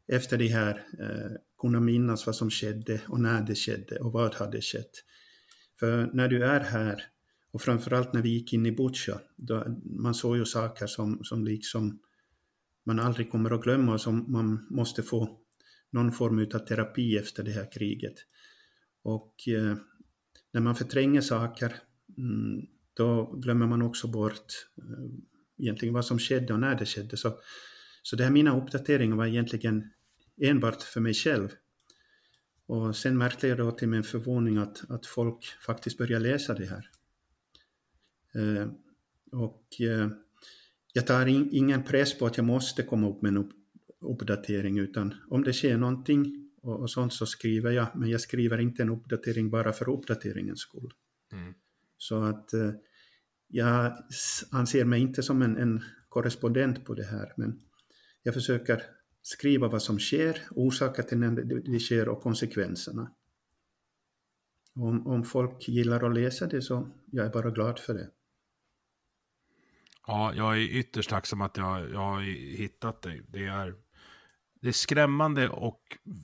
efter 0.07 0.37
det 0.37 0.47
här 0.47 0.85
eh, 0.99 1.31
kunna 1.61 1.79
minnas 1.79 2.25
vad 2.25 2.35
som 2.35 2.49
skedde 2.49 3.01
och 3.07 3.19
när 3.19 3.41
det 3.41 3.55
skedde 3.55 3.99
och 3.99 4.11
vad 4.11 4.35
hade 4.35 4.61
skett. 4.61 4.91
För 5.79 6.09
när 6.13 6.27
du 6.27 6.43
är 6.43 6.59
här 6.59 7.03
och 7.51 7.61
framförallt 7.61 8.13
när 8.13 8.21
vi 8.21 8.29
gick 8.29 8.53
in 8.53 8.65
i 8.65 8.71
Butja, 8.71 9.19
då, 9.35 9.65
man 9.83 10.13
såg 10.13 10.37
ju 10.37 10.45
saker 10.45 10.87
som, 10.87 11.23
som 11.23 11.45
liksom 11.45 11.99
man 12.85 12.99
aldrig 12.99 13.31
kommer 13.31 13.51
att 13.51 13.63
glömma 13.63 13.93
och 13.93 14.01
som 14.01 14.31
man 14.31 14.67
måste 14.69 15.03
få 15.03 15.39
någon 15.91 16.11
form 16.11 16.39
av 16.39 16.59
terapi 16.59 17.17
efter 17.17 17.43
det 17.43 17.51
här 17.51 17.71
kriget. 17.71 18.15
Och 19.03 19.33
eh, 19.47 19.77
när 20.57 20.61
man 20.61 20.75
förtränger 20.75 21.21
saker, 21.21 21.75
mm, 22.17 22.65
då 22.93 23.35
glömmer 23.35 23.67
man 23.67 23.81
också 23.81 24.07
bort 24.07 24.67
eh, 24.77 25.05
egentligen 25.57 25.93
vad 25.93 26.05
som 26.05 26.19
skedde 26.19 26.53
och 26.53 26.59
när 26.59 26.75
det 26.75 26.85
skedde. 26.85 27.17
Så, 27.17 27.39
så 28.03 28.15
det 28.15 28.23
här 28.23 28.31
mina 28.31 28.57
uppdateringar 28.57 29.15
var 29.15 29.25
egentligen 29.25 29.89
enbart 30.41 30.81
för 30.81 31.01
mig 31.01 31.13
själv. 31.13 31.49
Och 32.65 32.95
sen 32.95 33.17
märkte 33.17 33.47
jag 33.47 33.57
då 33.57 33.71
till 33.71 33.87
min 33.87 34.03
förvåning 34.03 34.57
att, 34.57 34.91
att 34.91 35.05
folk 35.05 35.45
faktiskt 35.65 35.97
började 35.97 36.29
läsa 36.29 36.53
det 36.53 36.65
här. 36.65 36.89
Eh, 38.35 38.67
och 39.31 39.81
eh, 39.81 40.09
jag 40.93 41.07
tar 41.07 41.25
ingen 41.55 41.83
press 41.83 42.17
på 42.19 42.25
att 42.25 42.37
jag 42.37 42.45
måste 42.45 42.83
komma 42.83 43.09
upp 43.09 43.21
med 43.21 43.29
en 43.29 43.51
uppdatering 44.01 44.77
utan 44.77 45.13
om 45.29 45.43
det 45.43 45.53
sker 45.53 45.77
någonting 45.77 46.46
och, 46.67 46.81
och 46.81 46.89
sånt 46.89 47.13
så 47.13 47.25
skriver 47.25 47.71
jag, 47.71 47.87
men 47.95 48.09
jag 48.09 48.21
skriver 48.21 48.57
inte 48.57 48.81
en 48.81 48.89
uppdatering 48.89 49.49
bara 49.49 49.73
för 49.73 49.89
uppdateringens 49.89 50.59
skull. 50.59 50.93
Mm. 51.31 51.53
Så 51.97 52.23
att 52.23 52.53
eh, 52.53 52.71
jag 53.47 53.93
anser 54.51 54.85
mig 54.85 55.01
inte 55.01 55.23
som 55.23 55.41
en, 55.41 55.57
en 55.57 55.83
korrespondent 56.09 56.85
på 56.85 56.93
det 56.93 57.05
här, 57.05 57.33
men 57.37 57.61
jag 58.23 58.33
försöker 58.33 58.83
skriva 59.21 59.67
vad 59.67 59.81
som 59.81 59.99
sker, 59.99 60.41
orsaker 60.51 61.03
till 61.03 61.17
när 61.17 61.31
det 61.71 61.79
sker 61.79 62.09
och 62.09 62.21
konsekvenserna. 62.21 63.11
Om, 64.75 65.07
om 65.07 65.23
folk 65.23 65.67
gillar 65.67 66.03
att 66.03 66.13
läsa 66.13 66.47
det 66.47 66.61
så 66.61 66.87
jag 67.11 67.25
är 67.25 67.29
bara 67.29 67.51
glad 67.51 67.79
för 67.79 67.93
det. 67.93 68.09
Ja, 70.07 70.33
jag 70.35 70.57
är 70.57 70.61
ytterst 70.61 71.09
tacksam 71.09 71.41
att 71.41 71.57
jag, 71.57 71.91
jag 71.91 71.99
har 71.99 72.21
hittat 72.57 73.01
dig. 73.01 73.21
Det 73.27 73.45
är, 73.45 73.75
det 74.61 74.67
är 74.67 74.71
skrämmande 74.73 75.49
och 75.49 75.81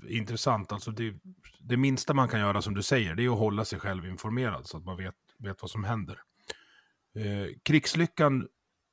intressant. 0.08 0.72
Alltså 0.72 0.92
det, 0.92 1.16
det 1.60 1.78
minsta 1.78 2.14
man 2.14 2.30
kan 2.30 2.40
göra 2.40 2.62
som 2.62 2.74
du 2.74 2.84
säger, 2.84 3.16
det 3.16 3.26
är 3.26 3.30
att 3.30 3.38
hålla 3.38 3.66
sig 3.66 3.80
själv 3.80 4.06
informerad 4.06 4.68
så 4.68 4.78
att 4.78 4.84
man 4.84 4.98
vet, 4.98 5.16
vet 5.38 5.62
vad 5.62 5.72
som 5.72 5.84
händer. 5.84 6.20
Eh, 7.16 7.48
krigslyckan, 7.64 8.48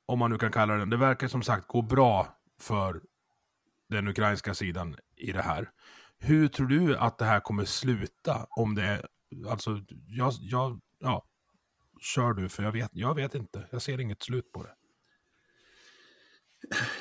om 0.05 0.19
man 0.19 0.31
nu 0.31 0.37
kan 0.37 0.51
kalla 0.51 0.73
den, 0.73 0.89
det 0.89 0.97
verkar 0.97 1.27
som 1.27 1.43
sagt 1.43 1.67
gå 1.67 1.81
bra 1.81 2.37
för 2.59 3.01
den 3.89 4.07
ukrainska 4.07 4.53
sidan 4.53 4.95
i 5.15 5.31
det 5.31 5.41
här. 5.41 5.69
Hur 6.19 6.47
tror 6.47 6.67
du 6.67 6.97
att 6.97 7.17
det 7.17 7.25
här 7.25 7.39
kommer 7.39 7.65
sluta? 7.65 8.47
Om 8.49 8.75
det 8.75 8.83
är, 8.83 9.07
alltså, 9.49 9.81
jag, 10.07 10.33
jag, 10.41 10.79
ja, 10.99 11.25
kör 12.01 12.33
du, 12.33 12.49
för 12.49 12.63
jag 12.63 12.71
vet, 12.71 12.89
jag 12.93 13.15
vet 13.15 13.35
inte. 13.35 13.67
Jag 13.69 13.81
ser 13.81 13.99
inget 13.99 14.23
slut 14.23 14.51
på 14.51 14.63
det. 14.63 14.75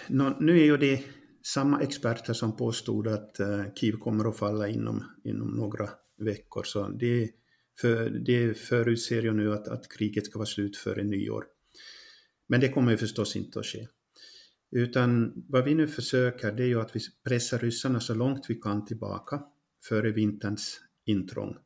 Nå, 0.09 0.37
nu 0.41 0.61
är 0.61 0.65
ju 0.65 0.77
det 0.77 1.05
samma 1.43 1.81
experter 1.81 2.33
som 2.33 2.57
påstod 2.57 3.09
att 3.09 3.41
uh, 3.41 3.65
Kiev 3.75 3.97
kommer 3.97 4.29
att 4.29 4.39
falla 4.39 4.69
inom, 4.69 5.05
inom 5.25 5.49
några 5.49 5.91
veckor. 6.19 6.63
Så 6.63 6.89
det, 6.89 7.31
för, 7.81 8.11
det 8.11 8.59
förutser 8.59 9.23
ju 9.23 9.33
nu 9.33 9.53
att, 9.53 9.69
att 9.69 9.89
kriget 9.89 10.27
ska 10.27 10.39
vara 10.39 10.47
slut 10.47 10.77
före 10.77 11.05
nyår. 11.05 11.45
Men 12.49 12.61
det 12.61 12.69
kommer 12.69 12.91
ju 12.91 12.97
förstås 12.97 13.37
inte 13.37 13.61
att 13.61 13.67
ske. 13.67 13.87
Utan 14.71 15.33
vad 15.49 15.65
vi 15.65 15.75
nu 15.75 15.89
försöker 15.89 16.53
det 16.53 16.63
är 16.63 16.67
ju 16.67 16.81
att 16.81 16.97
vi 16.97 17.01
pressar 17.29 17.59
ryssarna 17.59 18.01
så 18.01 18.15
långt 18.15 18.45
vi 18.49 18.55
kan 18.55 18.85
tillbaka 18.85 19.43
före 19.89 20.11
vinterns 20.13 20.81
intrång. 21.05 21.57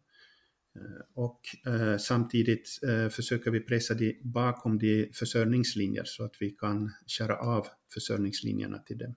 Eh, 0.77 1.05
och 1.15 1.41
eh, 1.67 1.99
samtidigt 1.99 2.79
eh, 2.83 3.09
försöker 3.09 3.51
vi 3.51 3.61
pressa 3.61 3.95
det 3.95 4.17
bakom 4.25 4.79
de 4.79 5.11
försörjningslinjer 5.15 6.05
så 6.05 6.25
att 6.25 6.37
vi 6.41 6.51
kan 6.51 6.93
köra 7.07 7.37
av 7.37 7.67
försörjningslinjerna 7.95 8.79
till 8.79 8.99
dem. 8.99 9.15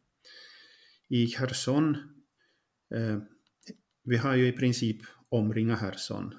I 1.09 1.27
Kherson, 1.27 1.97
vi 4.03 4.17
har 4.17 4.35
ju 4.35 4.47
i 4.47 4.51
princip 4.51 5.01
omringat 5.29 5.79
Kherson. 5.79 6.35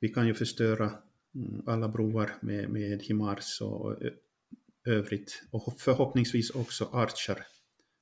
Vi 0.00 0.08
kan 0.08 0.26
ju 0.26 0.34
förstöra 0.34 0.92
mm, 1.34 1.62
alla 1.66 1.88
broar 1.88 2.38
med, 2.40 2.70
med 2.70 3.02
Himars 3.02 3.60
och 3.60 3.96
övrigt 4.84 5.42
och 5.50 5.80
förhoppningsvis 5.80 6.50
också 6.50 6.84
Archer 6.84 7.46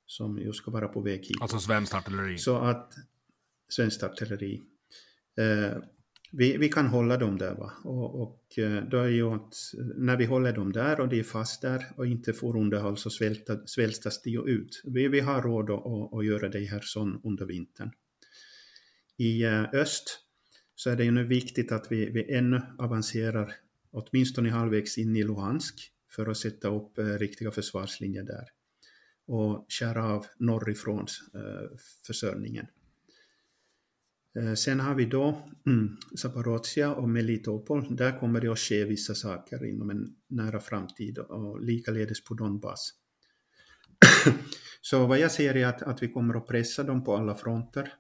som 0.07 0.39
ju 0.39 0.53
ska 0.53 0.71
vara 0.71 0.89
på 0.89 1.01
väg 1.01 1.21
hit. 1.21 1.37
Alltså 1.41 1.59
svenskt 1.59 1.95
artilleri? 1.95 2.39
Så 2.39 2.57
att 2.57 2.95
svenskt 3.69 4.03
artilleri. 4.03 4.63
Eh, 5.39 5.79
vi, 6.33 6.57
vi 6.57 6.69
kan 6.69 6.87
hålla 6.87 7.17
dem 7.17 7.39
där. 7.39 7.55
Va? 7.55 7.73
Och, 7.85 8.23
och 8.23 8.59
eh, 8.59 8.85
då 8.85 8.99
är 8.99 9.09
ju 9.09 9.27
att 9.27 9.55
eh, 9.79 9.85
när 9.97 10.17
vi 10.17 10.25
håller 10.25 10.53
dem 10.53 10.73
där 10.73 11.01
och 11.01 11.09
de 11.09 11.19
är 11.19 11.23
fast 11.23 11.63
där 11.63 11.85
och 11.97 12.07
inte 12.07 12.33
får 12.33 12.57
underhåll 12.57 12.97
så 12.97 13.11
svälta, 13.11 13.67
svältas 13.67 14.23
de 14.23 14.31
ju 14.31 14.43
ut. 14.43 14.83
Vi, 14.85 15.09
vi 15.09 15.21
har 15.21 15.43
råd 15.43 15.71
att, 15.71 16.15
att 16.15 16.27
göra 16.27 16.49
det 16.49 16.65
här 16.65 16.81
sån 16.83 17.21
under 17.25 17.47
vintern. 17.47 17.91
I 19.17 19.45
eh, 19.45 19.63
öst 19.63 20.21
så 20.75 20.91
är 20.91 20.97
det 20.97 21.05
ju 21.05 21.11
nu 21.11 21.25
viktigt 21.25 21.73
att 21.73 21.87
vi, 21.93 22.11
vi 22.11 22.35
ännu 22.35 22.63
avancerar 22.79 23.53
åtminstone 23.91 24.51
halvvägs 24.51 24.99
in 24.99 25.17
i 25.17 25.23
Luhansk 25.23 25.93
för 26.11 26.27
att 26.27 26.37
sätta 26.37 26.69
upp 26.69 26.99
riktiga 26.99 27.51
försvarslinjer 27.51 28.23
där 28.23 28.45
och 29.27 29.67
skära 29.69 30.05
av 30.05 30.27
norrifrån 30.39 31.07
försörjningen. 32.07 32.67
Eh, 34.37 34.55
sen 34.55 34.81
har 34.81 34.95
vi 34.95 35.05
då 35.05 35.33
Zaporizjzja 35.33 36.17
Zaporozhia 36.17 36.95
och 36.95 37.09
Melitopol. 37.09 37.97
Där 37.97 38.19
kommer 38.19 38.41
det 38.41 38.49
att 38.49 38.59
ske 38.59 38.85
vissa 38.85 39.15
saker 39.15 39.65
inom 39.65 39.91
en 39.91 40.17
nära 40.29 40.61
framtid 40.61 41.19
och 41.19 41.65
likaledes 41.65 42.25
på 42.25 42.35
Donbass. 42.35 42.95
Så 44.81 45.07
vad 45.07 45.19
jag 45.19 45.33
ser 45.33 45.57
är 45.57 45.67
att, 45.67 45.83
att 45.83 46.03
vi 46.03 46.09
kommer 46.09 46.35
att 46.35 46.47
pressa 46.47 46.83
dem 46.83 47.05
på 47.05 47.17
alla 47.17 47.35
fronter, 47.35 47.93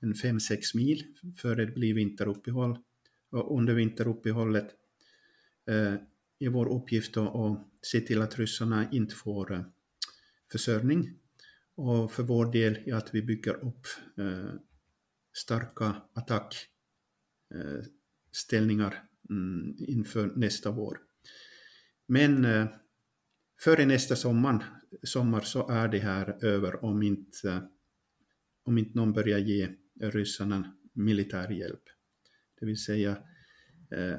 en 0.00 0.14
5-6 0.14 0.76
mil 0.76 1.04
före 1.36 1.64
det 1.64 1.74
blir 1.74 1.94
vinteruppehåll. 1.94 2.78
Och 3.30 3.56
under 3.58 3.74
vinteruppehållet 3.74 4.68
eh, 5.68 5.94
är 6.38 6.48
vår 6.48 6.68
uppgift 6.68 7.16
att 7.16 7.68
se 7.82 8.00
till 8.00 8.22
att 8.22 8.38
ryssarna 8.38 8.90
inte 8.92 9.14
får 9.14 9.52
eh, 9.52 9.62
försörjning. 10.52 11.14
Och 11.74 12.12
för 12.12 12.22
vår 12.22 12.52
del 12.52 12.78
är 12.86 12.94
att 12.94 13.14
vi 13.14 13.22
bygger 13.22 13.54
upp 13.54 13.86
eh, 14.18 14.54
starka 15.32 16.02
attackställningar 16.12 18.92
eh, 18.92 18.98
mm, 19.30 19.76
inför 19.78 20.32
nästa 20.36 20.70
vår. 20.70 20.98
Men 22.06 22.44
eh, 22.44 22.68
före 23.60 23.86
nästa 23.86 24.16
sommar, 24.16 24.64
sommar 25.02 25.40
så 25.40 25.68
är 25.68 25.88
det 25.88 25.98
här 25.98 26.44
över 26.44 26.84
om 26.84 27.02
inte, 27.02 27.68
om 28.62 28.78
inte 28.78 28.98
någon 28.98 29.12
börjar 29.12 29.38
ge 29.38 29.68
ryssarna 30.00 30.76
militär 30.92 31.50
hjälp. 31.50 31.82
Det 32.60 32.66
vill 32.66 32.82
säga 32.82 33.10
eh, 33.90 34.18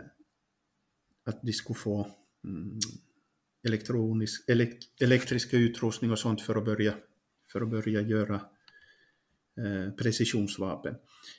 att 1.24 1.41
de 1.41 1.54
skulle 1.54 1.80
få 1.80 2.15
mm, 2.43 2.80
elektronisk, 3.63 4.50
elektriska 5.00 5.58
utrustning 5.58 6.12
och 6.12 6.19
sånt 6.19 6.41
för 6.41 6.56
att 6.56 6.65
börja, 6.65 6.97
för 7.52 7.62
att 7.62 7.69
börja 7.69 8.02
göra 8.02 8.41
Eh, 9.57 9.91
precisionsvapen. 9.91 10.95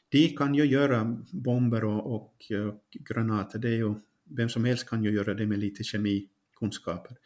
De 0.08 0.28
kan 0.28 0.54
ju 0.54 0.64
göra 0.64 1.16
bomber 1.32 1.84
och, 1.84 2.14
och, 2.14 2.24
och, 2.66 2.96
granater, 3.08 3.58
det 3.58 3.68
är 3.68 3.76
ju, 3.76 3.94
vem 4.24 4.48
som 4.48 4.64
helst 4.64 4.88
kan 4.88 5.04
ju 5.04 5.10
göra 5.10 5.34
det 5.34 5.46
med 5.46 5.58
lite 5.58 5.84
kemikunskaper. 5.84 7.16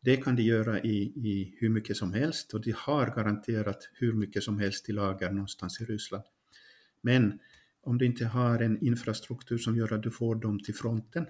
Det 0.00 0.16
kan 0.16 0.36
de 0.36 0.42
göra 0.42 0.80
i, 0.80 1.02
i 1.02 1.56
hur 1.60 1.68
mycket 1.68 1.96
som 1.96 2.12
helst 2.12 2.54
och 2.54 2.60
de 2.60 2.74
har 2.76 3.14
garanterat 3.16 3.88
hur 3.92 4.12
mycket 4.12 4.42
som 4.42 4.58
helst 4.58 4.88
i 4.88 4.92
lager 4.92 5.30
någonstans 5.30 5.80
i 5.80 5.84
Ryssland. 5.84 6.24
Men 7.00 7.38
om 7.82 7.98
du 7.98 8.06
inte 8.06 8.24
har 8.24 8.58
en 8.58 8.84
infrastruktur 8.84 9.58
som 9.58 9.76
gör 9.76 9.92
att 9.92 10.02
du 10.02 10.10
får 10.10 10.34
dem 10.34 10.60
till 10.60 10.74
fronten 10.74 11.26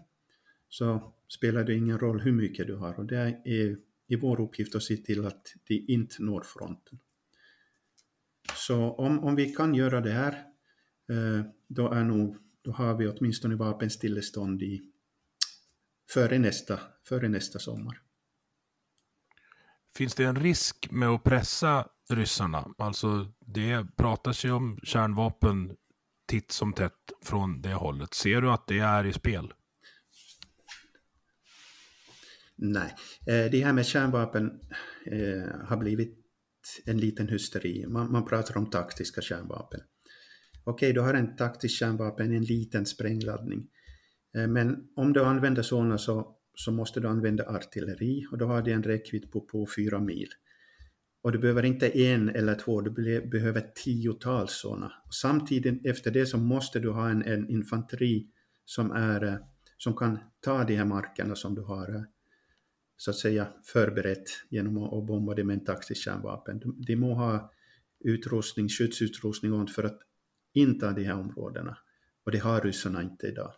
så 0.69 1.15
spelar 1.29 1.65
det 1.65 1.75
ingen 1.75 1.99
roll 1.99 2.21
hur 2.21 2.33
mycket 2.33 2.67
du 2.67 2.77
har 2.77 2.99
och 2.99 3.07
det 3.07 3.41
är 3.45 3.79
i 4.07 4.17
vår 4.17 4.41
uppgift 4.41 4.75
att 4.75 4.83
se 4.83 4.97
till 4.97 5.27
att 5.27 5.55
de 5.67 5.85
inte 5.89 6.23
når 6.23 6.43
fronten. 6.43 6.99
Så 8.61 8.93
om, 8.93 9.25
om 9.25 9.37
vi 9.37 9.55
kan 9.55 9.75
göra 9.75 10.01
det 10.01 10.13
här, 10.13 10.33
eh, 11.11 11.45
då, 11.69 11.93
är 11.93 12.05
nog, 12.05 12.37
då 12.63 12.73
har 12.73 12.95
vi 12.95 13.09
åtminstone 13.09 13.55
vapenstillestånd 13.55 14.63
i, 14.63 14.83
före, 16.15 16.39
nästa, 16.39 16.81
före 17.09 17.29
nästa 17.29 17.59
sommar. 17.59 18.01
Finns 19.97 20.15
det 20.15 20.25
en 20.25 20.37
risk 20.37 20.89
med 20.91 21.09
att 21.09 21.25
pressa 21.25 21.89
ryssarna? 22.11 22.75
Alltså 22.79 23.33
det 23.47 23.97
pratas 23.97 24.45
ju 24.45 24.53
om 24.53 24.81
kärnvapen 24.83 25.77
titt 26.27 26.53
som 26.53 26.73
tätt 26.73 27.13
från 27.23 27.63
det 27.63 27.75
hållet. 27.75 28.15
Ser 28.15 28.41
du 28.41 28.51
att 28.51 28.67
det 28.67 28.79
är 28.79 29.07
i 29.07 29.13
spel? 29.13 29.53
Nej, 32.57 32.95
eh, 33.27 33.51
det 33.51 33.65
här 33.65 33.73
med 33.73 33.87
kärnvapen 33.87 34.61
eh, 35.07 35.67
har 35.67 35.77
blivit 35.77 36.20
en 36.85 36.99
liten 36.99 37.29
hysteri. 37.29 37.87
Man, 37.87 38.13
man 38.13 38.25
pratar 38.25 38.57
om 38.57 38.71
taktiska 38.71 39.21
kärnvapen. 39.21 39.81
Okej, 40.65 40.93
du 40.93 41.01
har 41.01 41.15
en 41.15 41.37
taktisk 41.37 41.79
kärnvapen, 41.79 42.33
en 42.33 42.45
liten 42.45 42.87
sprängladdning. 42.87 43.69
Eh, 44.37 44.47
men 44.47 44.89
om 44.97 45.13
du 45.13 45.25
använder 45.25 45.63
sådana 45.63 45.99
så, 45.99 46.37
så 46.55 46.73
måste 46.73 47.01
du 47.01 47.09
använda 47.09 47.45
artilleri 47.45 48.27
och 48.33 48.39
då 48.39 48.47
har 48.47 48.63
det 48.63 48.73
en 48.73 48.83
räckvidd 48.83 49.33
på, 49.33 49.41
på 49.41 49.67
fyra 49.77 50.01
mil. 50.01 50.29
Och 51.23 51.33
du 51.33 51.39
behöver 51.39 51.63
inte 51.65 51.99
en 51.99 52.29
eller 52.29 52.55
två, 52.55 52.81
du 52.81 52.91
behöver 53.31 53.61
tiotals 53.61 54.53
sådana. 54.53 54.93
Samtidigt 55.23 55.87
efter 55.87 56.11
det 56.11 56.27
så 56.27 56.39
måste 56.39 56.81
du 56.81 56.91
ha 56.91 57.11
en, 57.11 57.23
en 57.23 57.51
infanteri 57.51 58.27
som, 58.65 58.91
är, 58.91 59.25
eh, 59.25 59.37
som 59.77 59.97
kan 59.97 60.19
ta 60.41 60.65
de 60.65 60.77
här 60.77 60.85
markerna 60.85 61.35
som 61.35 61.55
du 61.55 61.63
har 61.63 61.95
eh 61.95 62.03
så 63.01 63.11
att 63.11 63.17
säga 63.17 63.49
förberett 63.65 64.29
genom 64.49 64.79
att 64.79 65.07
bomba 65.07 65.35
det 65.35 65.45
med 65.45 65.55
en 65.55 65.65
taktisk 65.65 66.03
kärnvapen. 66.03 66.63
De 66.87 66.97
må 66.97 67.15
ha 67.15 67.53
utrustning, 68.01 68.69
skyddsutrustning 68.69 69.53
och 69.53 69.71
för 69.71 69.85
att 69.85 70.01
inta 70.53 70.93
de 70.93 71.05
här 71.05 71.15
områdena. 71.15 71.79
Och 72.25 72.33
det 72.33 72.39
har 72.39 72.61
ryssarna 72.61 73.03
inte 73.03 73.27
idag. 73.27 73.53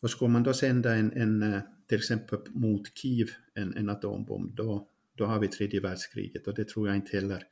Och 0.00 0.10
skulle 0.10 0.30
man 0.30 0.42
då 0.42 0.54
sända 0.54 0.94
en, 0.94 1.12
en 1.12 1.42
eh, 1.42 1.60
till 1.86 1.98
exempel 1.98 2.38
mot 2.48 2.98
Kiev, 2.98 3.30
en, 3.54 3.76
en 3.76 3.90
atombomb, 3.90 4.54
då, 4.54 4.88
då 5.14 5.24
har 5.24 5.40
vi 5.40 5.48
tredje 5.48 5.80
världskriget 5.80 6.46
och 6.46 6.54
det 6.54 6.68
tror 6.68 6.88
jag 6.88 6.96
inte 6.96 7.16
heller 7.16 7.42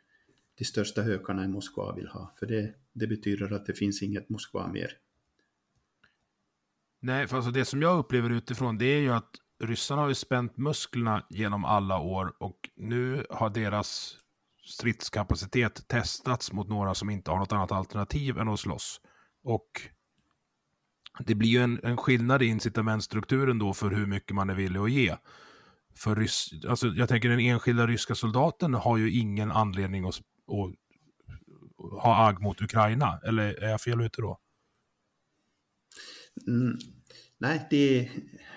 de 0.58 0.64
största 0.64 1.02
hökarna 1.02 1.44
i 1.44 1.48
Moskva 1.48 1.94
vill 1.94 2.08
ha, 2.08 2.34
för 2.38 2.46
det, 2.46 2.74
det 2.92 3.06
betyder 3.06 3.52
att 3.52 3.66
det 3.66 3.74
finns 3.74 4.02
inget 4.02 4.28
Moskva 4.28 4.72
mer. 4.72 4.92
Nej, 7.00 7.28
för 7.28 7.36
alltså 7.36 7.50
det 7.50 7.64
som 7.64 7.82
jag 7.82 7.98
upplever 7.98 8.30
utifrån 8.30 8.78
det 8.78 8.86
är 8.86 9.00
ju 9.00 9.10
att 9.10 9.40
ryssarna 9.66 10.02
har 10.02 10.08
ju 10.08 10.14
spänt 10.14 10.56
musklerna 10.56 11.26
genom 11.30 11.64
alla 11.64 11.98
år 11.98 12.34
och 12.38 12.70
nu 12.76 13.26
har 13.30 13.50
deras 13.50 14.16
stridskapacitet 14.64 15.88
testats 15.88 16.52
mot 16.52 16.68
några 16.68 16.94
som 16.94 17.10
inte 17.10 17.30
har 17.30 17.38
något 17.38 17.52
annat 17.52 17.72
alternativ 17.72 18.38
än 18.38 18.48
att 18.48 18.60
slåss. 18.60 19.00
Och 19.42 19.68
det 21.18 21.34
blir 21.34 21.48
ju 21.48 21.62
en, 21.62 21.80
en 21.82 21.96
skillnad 21.96 22.42
i 22.42 22.46
incitamentstrukturen 22.46 23.58
då 23.58 23.74
för 23.74 23.90
hur 23.90 24.06
mycket 24.06 24.34
man 24.34 24.50
är 24.50 24.54
villig 24.54 24.80
att 24.80 24.90
ge. 24.90 25.16
För 25.96 26.16
rys, 26.16 26.50
alltså 26.68 26.86
jag 26.86 27.08
tänker 27.08 27.28
den 27.28 27.40
enskilda 27.40 27.86
ryska 27.86 28.14
soldaten 28.14 28.74
har 28.74 28.96
ju 28.96 29.10
ingen 29.10 29.52
anledning 29.52 30.04
att, 30.04 30.18
att 30.18 30.74
ha 32.02 32.28
agg 32.28 32.40
mot 32.42 32.62
Ukraina, 32.62 33.20
eller 33.24 33.62
är 33.62 33.70
jag 33.70 33.80
fel 33.80 34.00
ute 34.00 34.22
då? 34.22 34.38
Mm, 36.46 36.78
Nej, 37.44 37.66
det, 37.70 38.10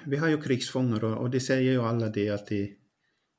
vi 0.05 0.17
har 0.17 0.27
ju 0.27 0.41
krigsfångar 0.41 1.03
och, 1.03 1.17
och 1.17 1.29
det 1.29 1.39
säger 1.39 1.71
ju 1.71 1.81
alla 1.81 2.09
det 2.09 2.29
att 2.29 2.47
det 2.47 2.75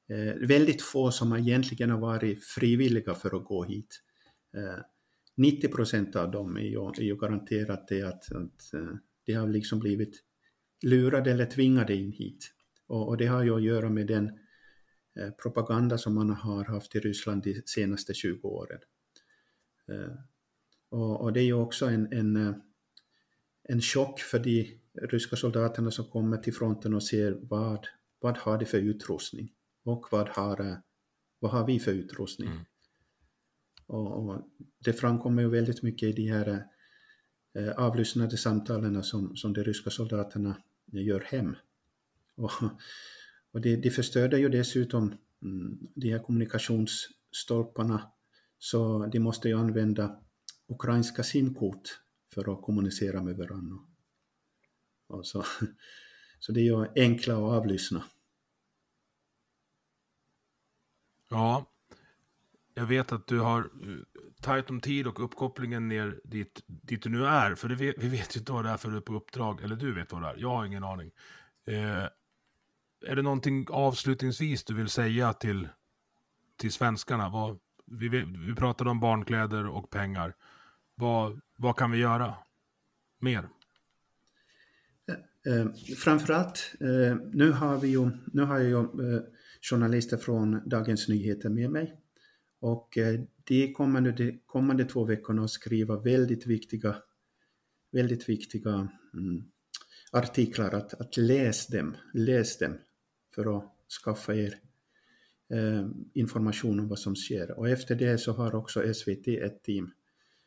är 0.09 0.29
eh, 0.29 0.49
väldigt 0.49 0.83
få 0.83 1.11
som 1.11 1.37
egentligen 1.37 1.91
har 1.91 1.99
varit 1.99 2.45
frivilliga 2.45 3.15
för 3.15 3.37
att 3.37 3.45
gå 3.45 3.65
hit. 3.65 4.03
Eh, 4.57 4.85
90 5.37 5.69
procent 5.69 6.17
av 6.17 6.31
dem 6.31 6.57
är 6.57 6.61
ju, 6.61 6.89
är 6.89 7.03
ju 7.03 7.17
garanterat 7.17 7.89
det 7.89 8.03
att, 8.03 8.33
att 8.33 8.75
eh, 8.75 8.95
de 9.27 9.33
har 9.33 9.49
liksom 9.49 9.79
blivit 9.79 10.23
lurade 10.83 11.31
eller 11.31 11.47
tvingade 11.47 11.95
in 11.95 12.13
hit. 12.13 12.53
Och, 12.87 13.09
och 13.09 13.17
det 13.17 13.27
har 13.27 13.43
ju 13.43 13.55
att 13.55 13.63
göra 13.63 13.91
med 13.91 14.07
den 14.07 14.27
eh, 15.19 15.31
propaganda 15.43 15.99
som 15.99 16.15
man 16.15 16.31
har 16.31 16.65
haft 16.65 16.95
i 16.95 17.01
Ryssland 17.01 17.43
de 17.43 17.63
senaste 17.67 18.15
20 18.15 18.49
åren. 18.49 18.81
Eh, 19.89 20.15
och, 20.91 21.21
och, 21.21 21.33
det 21.33 21.41
är 21.41 21.45
ju 21.45 21.55
också 21.55 21.87
en, 21.87 22.13
en, 22.13 22.37
eh, 22.37 22.55
en 23.69 23.81
chock 23.81 24.21
för 24.21 24.39
de 24.39 24.81
ryska 25.03 25.37
soldaterna 25.37 25.91
som 25.91 26.05
kommer 26.05 26.37
till 26.37 26.55
fronten 26.55 26.95
och 26.95 27.03
ser 27.03 27.39
vad, 27.43 27.87
vad 28.21 28.37
har 28.37 28.59
de 28.59 28.67
för 28.67 28.79
utrustning 28.79 29.53
och 29.85 30.07
vad 30.11 30.29
har, 30.29 30.83
vad 31.39 31.51
har 31.51 31.67
vi 31.67 31.81
för 31.81 31.93
utrustning. 31.93 32.49
Mm. 32.49 32.65
Och, 33.87 34.29
och, 34.29 34.43
det 34.79 34.93
framkommer 34.93 35.43
ju 35.43 35.49
väldigt 35.49 35.83
mycket 35.83 36.09
i 36.09 36.13
de 36.13 36.29
här 36.29 36.65
eh, 37.55 37.71
avlyssnade 37.71 38.37
samtalen 38.37 39.03
som, 39.03 39.37
som 39.37 39.53
de 39.53 39.65
ryska 39.65 39.91
soldaterna 39.91 40.57
gör 40.93 41.21
hem. 41.21 41.57
Och, 42.35 42.51
och 43.53 43.61
det, 43.61 43.77
de 43.77 43.91
förstörde 43.91 44.39
ju 44.39 44.49
dessutom 44.49 45.15
mm, 45.43 45.79
de 45.95 46.11
här 46.13 46.19
kommunikationsstolparna 46.19 48.11
så 48.59 49.07
de 49.07 49.19
måste 49.19 49.49
ju 49.49 49.59
använda 49.59 50.21
ukrainska 50.67 51.23
simkort 51.23 52.01
för 52.35 52.53
att 52.53 52.63
kommunicera 52.63 53.23
med 53.23 53.37
varandra. 53.37 53.77
Och 55.09 55.27
så, 55.27 55.45
så 56.39 56.53
det 56.53 56.61
är 56.61 56.65
ju 56.65 56.87
att 57.33 57.53
avlyssna. 57.53 58.05
Ja, 61.29 61.67
jag 62.75 62.87
vet 62.87 63.13
att 63.13 63.27
du 63.27 63.41
har 63.41 63.61
eh, 63.61 64.21
tajt 64.41 64.71
om 64.71 64.81
tid 64.81 65.07
och 65.07 65.25
uppkopplingen 65.25 65.89
ner 65.89 66.21
dit, 66.25 66.63
dit 66.67 67.03
du 67.03 67.11
nu 67.11 67.27
är. 67.27 67.55
För 67.55 67.69
vet, 67.69 67.95
vi 67.99 68.09
vet 68.09 68.37
ju 68.37 68.41
inte 68.41 68.53
vad 68.53 68.65
det 68.65 68.71
är 68.71 68.77
för 68.77 68.91
du 68.91 69.01
på 69.01 69.15
uppdrag. 69.15 69.63
Eller 69.63 69.77
du 69.77 69.95
vet 69.95 70.13
vad 70.13 70.23
det 70.23 70.29
är. 70.29 70.37
Jag 70.37 70.49
har 70.49 70.65
ingen 70.65 70.85
aning. 70.85 71.11
Eh, 71.67 72.05
är 73.07 73.17
det 73.17 73.23
någonting 73.23 73.67
avslutningsvis 73.71 74.65
du 74.65 74.75
vill 74.75 74.89
säga 74.89 75.33
till, 75.33 75.69
till 76.57 76.73
svenskarna? 76.73 77.29
Vad, 77.29 77.59
vi, 77.87 78.09
vi 78.49 78.55
pratade 78.55 78.91
om 78.91 79.01
barnkläder 79.01 79.67
och 79.67 79.91
pengar. 79.91 80.35
Vad, 80.95 81.41
vad 81.57 81.77
kan 81.77 81.91
vi 81.91 81.99
göra 81.99 82.35
mer? 83.19 83.49
Eh, 85.47 85.73
framförallt, 85.97 86.75
eh, 86.81 87.17
nu 87.33 87.51
har, 87.51 87.79
vi 87.79 87.89
ju, 87.89 88.11
nu 88.33 88.43
har 88.43 88.59
jag 88.59 88.69
ju 88.69 89.15
eh, 89.15 89.23
journalister 89.63 90.17
från 90.17 90.69
Dagens 90.69 91.09
Nyheter 91.09 91.49
med 91.49 91.71
mig. 91.71 91.95
Och 92.61 92.99
eh, 92.99 93.21
de 93.45 93.73
kommande, 93.73 94.13
de 94.13 94.43
kommande 94.47 94.85
två 94.85 95.05
veckorna 95.05 95.45
att 95.45 95.51
skriva 95.51 96.01
väldigt 96.01 96.47
viktiga, 96.47 96.97
väldigt 97.93 98.29
viktiga 98.29 98.89
mm, 99.15 99.45
artiklar. 100.13 100.75
Att, 100.75 100.95
att 100.95 101.17
läs 101.17 101.67
dem, 101.67 101.97
läs 102.15 102.59
dem 102.59 102.79
för 103.35 103.59
att 103.59 103.65
skaffa 104.05 104.35
er 104.35 104.55
eh, 105.55 105.87
information 106.15 106.81
om 106.81 106.89
vad 106.89 106.99
som 106.99 107.17
sker. 107.17 107.59
Och 107.59 107.69
efter 107.69 107.95
det 107.95 108.19
så 108.19 108.33
har 108.33 108.55
också 108.55 108.95
SVT 108.95 109.29
ett 109.29 109.63
team. 109.63 109.91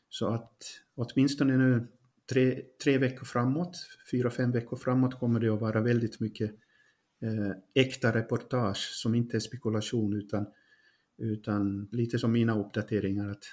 Så 0.09 0.27
att 0.27 0.63
åtminstone 0.95 1.57
nu 1.57 1.87
tre, 2.31 2.61
tre 2.83 2.97
veckor 2.97 3.25
framåt, 3.25 3.77
fyra, 4.11 4.29
fem 4.29 4.51
veckor 4.51 4.77
framåt 4.77 5.19
kommer 5.19 5.39
det 5.39 5.49
att 5.49 5.61
vara 5.61 5.81
väldigt 5.81 6.19
mycket 6.19 6.51
eh, 7.21 7.51
äkta 7.73 8.15
reportage 8.15 8.77
som 8.77 9.15
inte 9.15 9.37
är 9.37 9.39
spekulation 9.39 10.13
utan, 10.13 10.45
utan 11.17 11.87
lite 11.91 12.19
som 12.19 12.31
mina 12.31 12.59
uppdateringar 12.59 13.29
att 13.29 13.43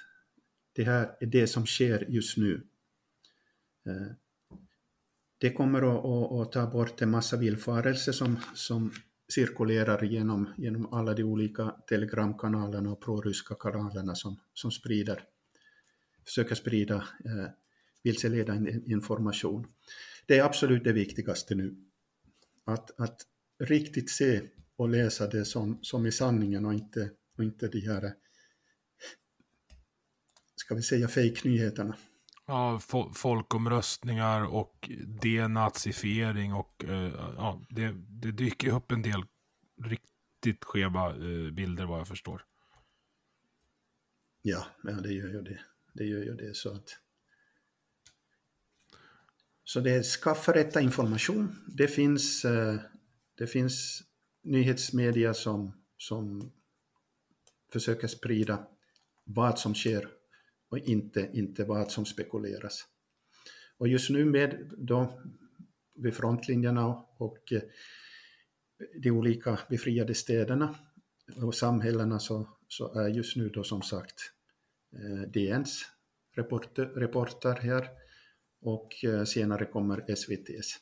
det 0.73 0.83
här 0.83 1.17
är 1.19 1.25
det 1.25 1.47
som 1.47 1.65
sker 1.65 2.05
just 2.09 2.37
nu. 2.37 2.67
Eh, 3.85 4.11
det 5.37 5.51
kommer 5.51 5.81
att, 5.81 6.05
att, 6.05 6.47
att, 6.47 6.51
ta 6.51 6.67
bort 6.67 7.01
en 7.01 7.09
massa 7.09 7.37
villfarelser 7.37 8.11
som, 8.11 8.39
som 8.53 8.91
cirkulerar 9.33 10.03
genom, 10.03 10.49
genom 10.57 10.93
alla 10.93 11.13
de 11.13 11.23
olika 11.23 11.75
telegramkanalerna 11.89 12.91
och 12.91 13.01
proryska 13.01 13.55
kanalerna 13.55 14.15
som, 14.15 14.39
som 14.53 14.71
sprider, 14.71 15.23
försöker 16.25 16.55
sprida 16.55 16.95
eh, 17.25 17.47
vilseledande 18.03 18.71
information. 18.85 19.67
Det 20.25 20.37
är 20.37 20.43
absolut 20.43 20.83
det 20.83 20.93
viktigaste 20.93 21.55
nu. 21.55 21.75
Att, 22.65 22.99
att 22.99 23.21
riktigt 23.59 24.09
se 24.09 24.41
och 24.75 24.89
läsa 24.89 25.27
det 25.27 25.45
som, 25.45 25.79
som 25.81 26.05
är 26.05 26.11
sanningen 26.11 26.65
och 26.65 26.73
inte, 26.73 27.11
och 27.37 27.43
inte 27.43 27.67
de 27.67 27.79
här, 27.79 28.13
ska 30.55 30.75
vi 30.75 30.81
säga, 30.81 31.07
fake-nyheterna. 31.07 31.97
Ja, 32.47 32.79
fo 32.79 33.13
folkomröstningar 33.13 34.53
och 34.53 34.89
denazifiering 35.21 36.53
och 36.53 36.85
uh, 36.87 37.33
ja, 37.37 37.61
det, 37.69 37.95
det 38.09 38.31
dyker 38.31 38.75
upp 38.75 38.91
en 38.91 39.01
del 39.01 39.23
riktigt 39.83 40.63
skeva 40.63 41.15
uh, 41.15 41.51
bilder 41.51 41.85
vad 41.85 41.99
jag 41.99 42.07
förstår. 42.07 42.45
Ja, 44.41 44.65
ja 44.83 44.91
det 44.91 45.13
gör 45.13 45.27
ju 45.27 45.41
det. 45.41 45.59
Det 45.93 46.03
gör 46.03 46.23
ju 46.23 46.35
det 46.35 46.55
så 46.55 46.73
att 46.73 46.99
så 49.69 49.79
det 49.79 49.91
är 49.91 50.03
skaffa 50.03 50.53
rätta 50.53 50.81
information. 50.81 51.55
Det 51.67 51.87
finns, 51.87 52.45
eh, 52.45 52.75
det 53.37 53.47
finns 53.47 54.03
nyhetsmedia 54.43 55.33
som, 55.33 55.73
som 55.97 56.51
försöker 57.71 58.07
sprida 58.07 58.67
vad 59.23 59.59
som 59.59 59.75
sker 59.75 60.09
och 60.69 60.77
inte, 60.77 61.29
inte 61.33 61.63
vad 61.63 61.91
som 61.91 62.05
spekuleras. 62.05 62.85
Och 63.77 63.87
just 63.87 64.09
nu 64.09 64.25
med 64.25 64.71
då 64.77 65.21
vid 65.95 66.13
frontlinjerna 66.13 66.87
och 67.17 67.53
eh, 67.53 67.61
de 69.01 69.11
olika 69.11 69.59
befriade 69.69 70.13
städerna 70.13 70.75
och 71.43 71.55
samhällena 71.55 72.19
så, 72.19 72.49
så 72.67 72.99
är 72.99 73.07
just 73.07 73.35
nu 73.35 73.49
då 73.49 73.63
som 73.63 73.81
sagt 73.81 74.31
eh, 74.93 75.31
DNs 75.31 75.85
reporter, 76.35 76.85
reporter 76.85 77.55
här 77.55 77.99
och 78.61 79.03
eh, 79.03 79.23
senare 79.23 79.65
kommer 79.65 80.11
SVTs. 80.11 80.77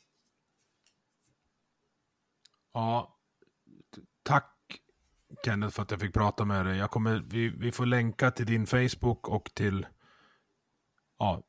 Ja, 2.73 3.17
tack 4.23 4.53
Kenneth 5.45 5.75
för 5.75 5.83
att 5.83 5.91
jag 5.91 5.99
fick 5.99 6.13
prata 6.13 6.45
med 6.45 6.65
dig. 6.65 6.77
Jag 6.77 6.91
kommer, 6.91 7.23
vi, 7.29 7.49
vi 7.49 7.71
får 7.71 7.85
länka 7.85 8.31
till 8.31 8.45
din 8.45 8.67
Facebook 8.67 9.29
och 9.29 9.51
till 9.53 9.87
ja, 11.19 11.43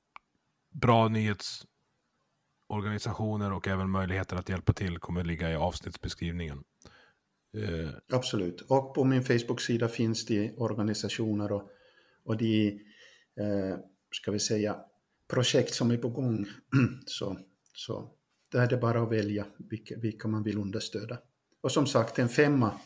bra 0.71 1.09
nyhetsorganisationer 1.09 3.53
och 3.53 3.69
även 3.69 3.91
möjligheter 3.91 4.37
att 4.37 4.49
hjälpa 4.49 4.73
till 4.73 4.99
kommer 4.99 5.25
ligga 5.25 5.51
i 5.51 5.55
avsnittsbeskrivningen. 5.55 6.65
Eh. 7.57 7.91
Absolut. 8.13 8.61
Och 8.61 8.95
på 8.95 9.05
min 9.05 9.25
Facebook-sida 9.25 9.89
finns 9.89 10.27
det 10.27 10.55
organisationer 10.57 11.53
och, 11.53 11.71
och 12.25 12.37
de, 12.37 12.69
eh, 13.37 13.79
ska 14.11 14.31
vi 14.31 14.39
säga, 14.39 14.77
projekt 15.29 15.75
som 15.75 15.91
är 15.91 15.97
på 15.97 16.09
gång. 16.09 16.47
så, 17.07 17.39
så 17.73 18.11
där 18.53 18.63
är 18.63 18.67
det 18.67 18.77
bara 18.77 19.03
att 19.03 19.13
välja 19.13 19.47
vilka, 19.59 19.97
vilka 19.97 20.29
man 20.29 20.43
vill 20.43 20.59
understöda. 20.59 21.19
Och 21.61 21.73
som 21.73 21.87
sagt, 21.87 22.19
en 22.19 22.29
femma 22.29 22.81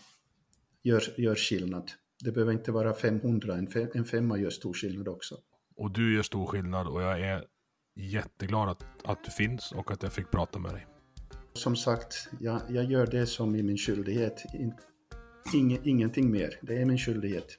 gör, 0.83 1.03
gör 1.17 1.35
skillnad. 1.35 1.91
Det 2.25 2.33
behöver 2.33 2.53
inte 2.53 2.73
vara 2.73 2.95
500, 2.95 3.55
en, 3.55 3.67
fem, 3.67 3.89
en 3.95 4.05
femma 4.05 4.39
gör 4.39 4.51
stor 4.51 4.75
skillnad 4.75 5.09
också. 5.09 5.39
Och 5.77 5.91
du 5.91 6.15
gör 6.15 6.23
stor 6.23 6.47
skillnad 6.47 6.87
och 6.87 7.03
jag 7.03 7.21
är 7.21 7.45
jätteglad 7.97 8.69
att, 8.69 8.85
att 9.05 9.25
du 9.25 9.31
finns 9.31 9.73
och 9.73 9.91
att 9.91 10.03
jag 10.03 10.13
fick 10.13 10.31
prata 10.31 10.59
med 10.59 10.73
dig. 10.73 10.87
Som 11.53 11.77
sagt, 11.77 12.29
jag, 12.41 12.61
jag 12.69 12.85
gör 12.85 13.07
det 13.07 13.27
som 13.27 13.55
är 13.55 13.63
min 13.63 13.79
skyldighet. 13.79 14.45
Ingen, 15.55 15.81
ingenting 15.85 16.31
mer. 16.31 16.59
Det 16.63 16.83
är 16.83 16.85
min 16.85 16.99
skyldighet. 16.99 17.59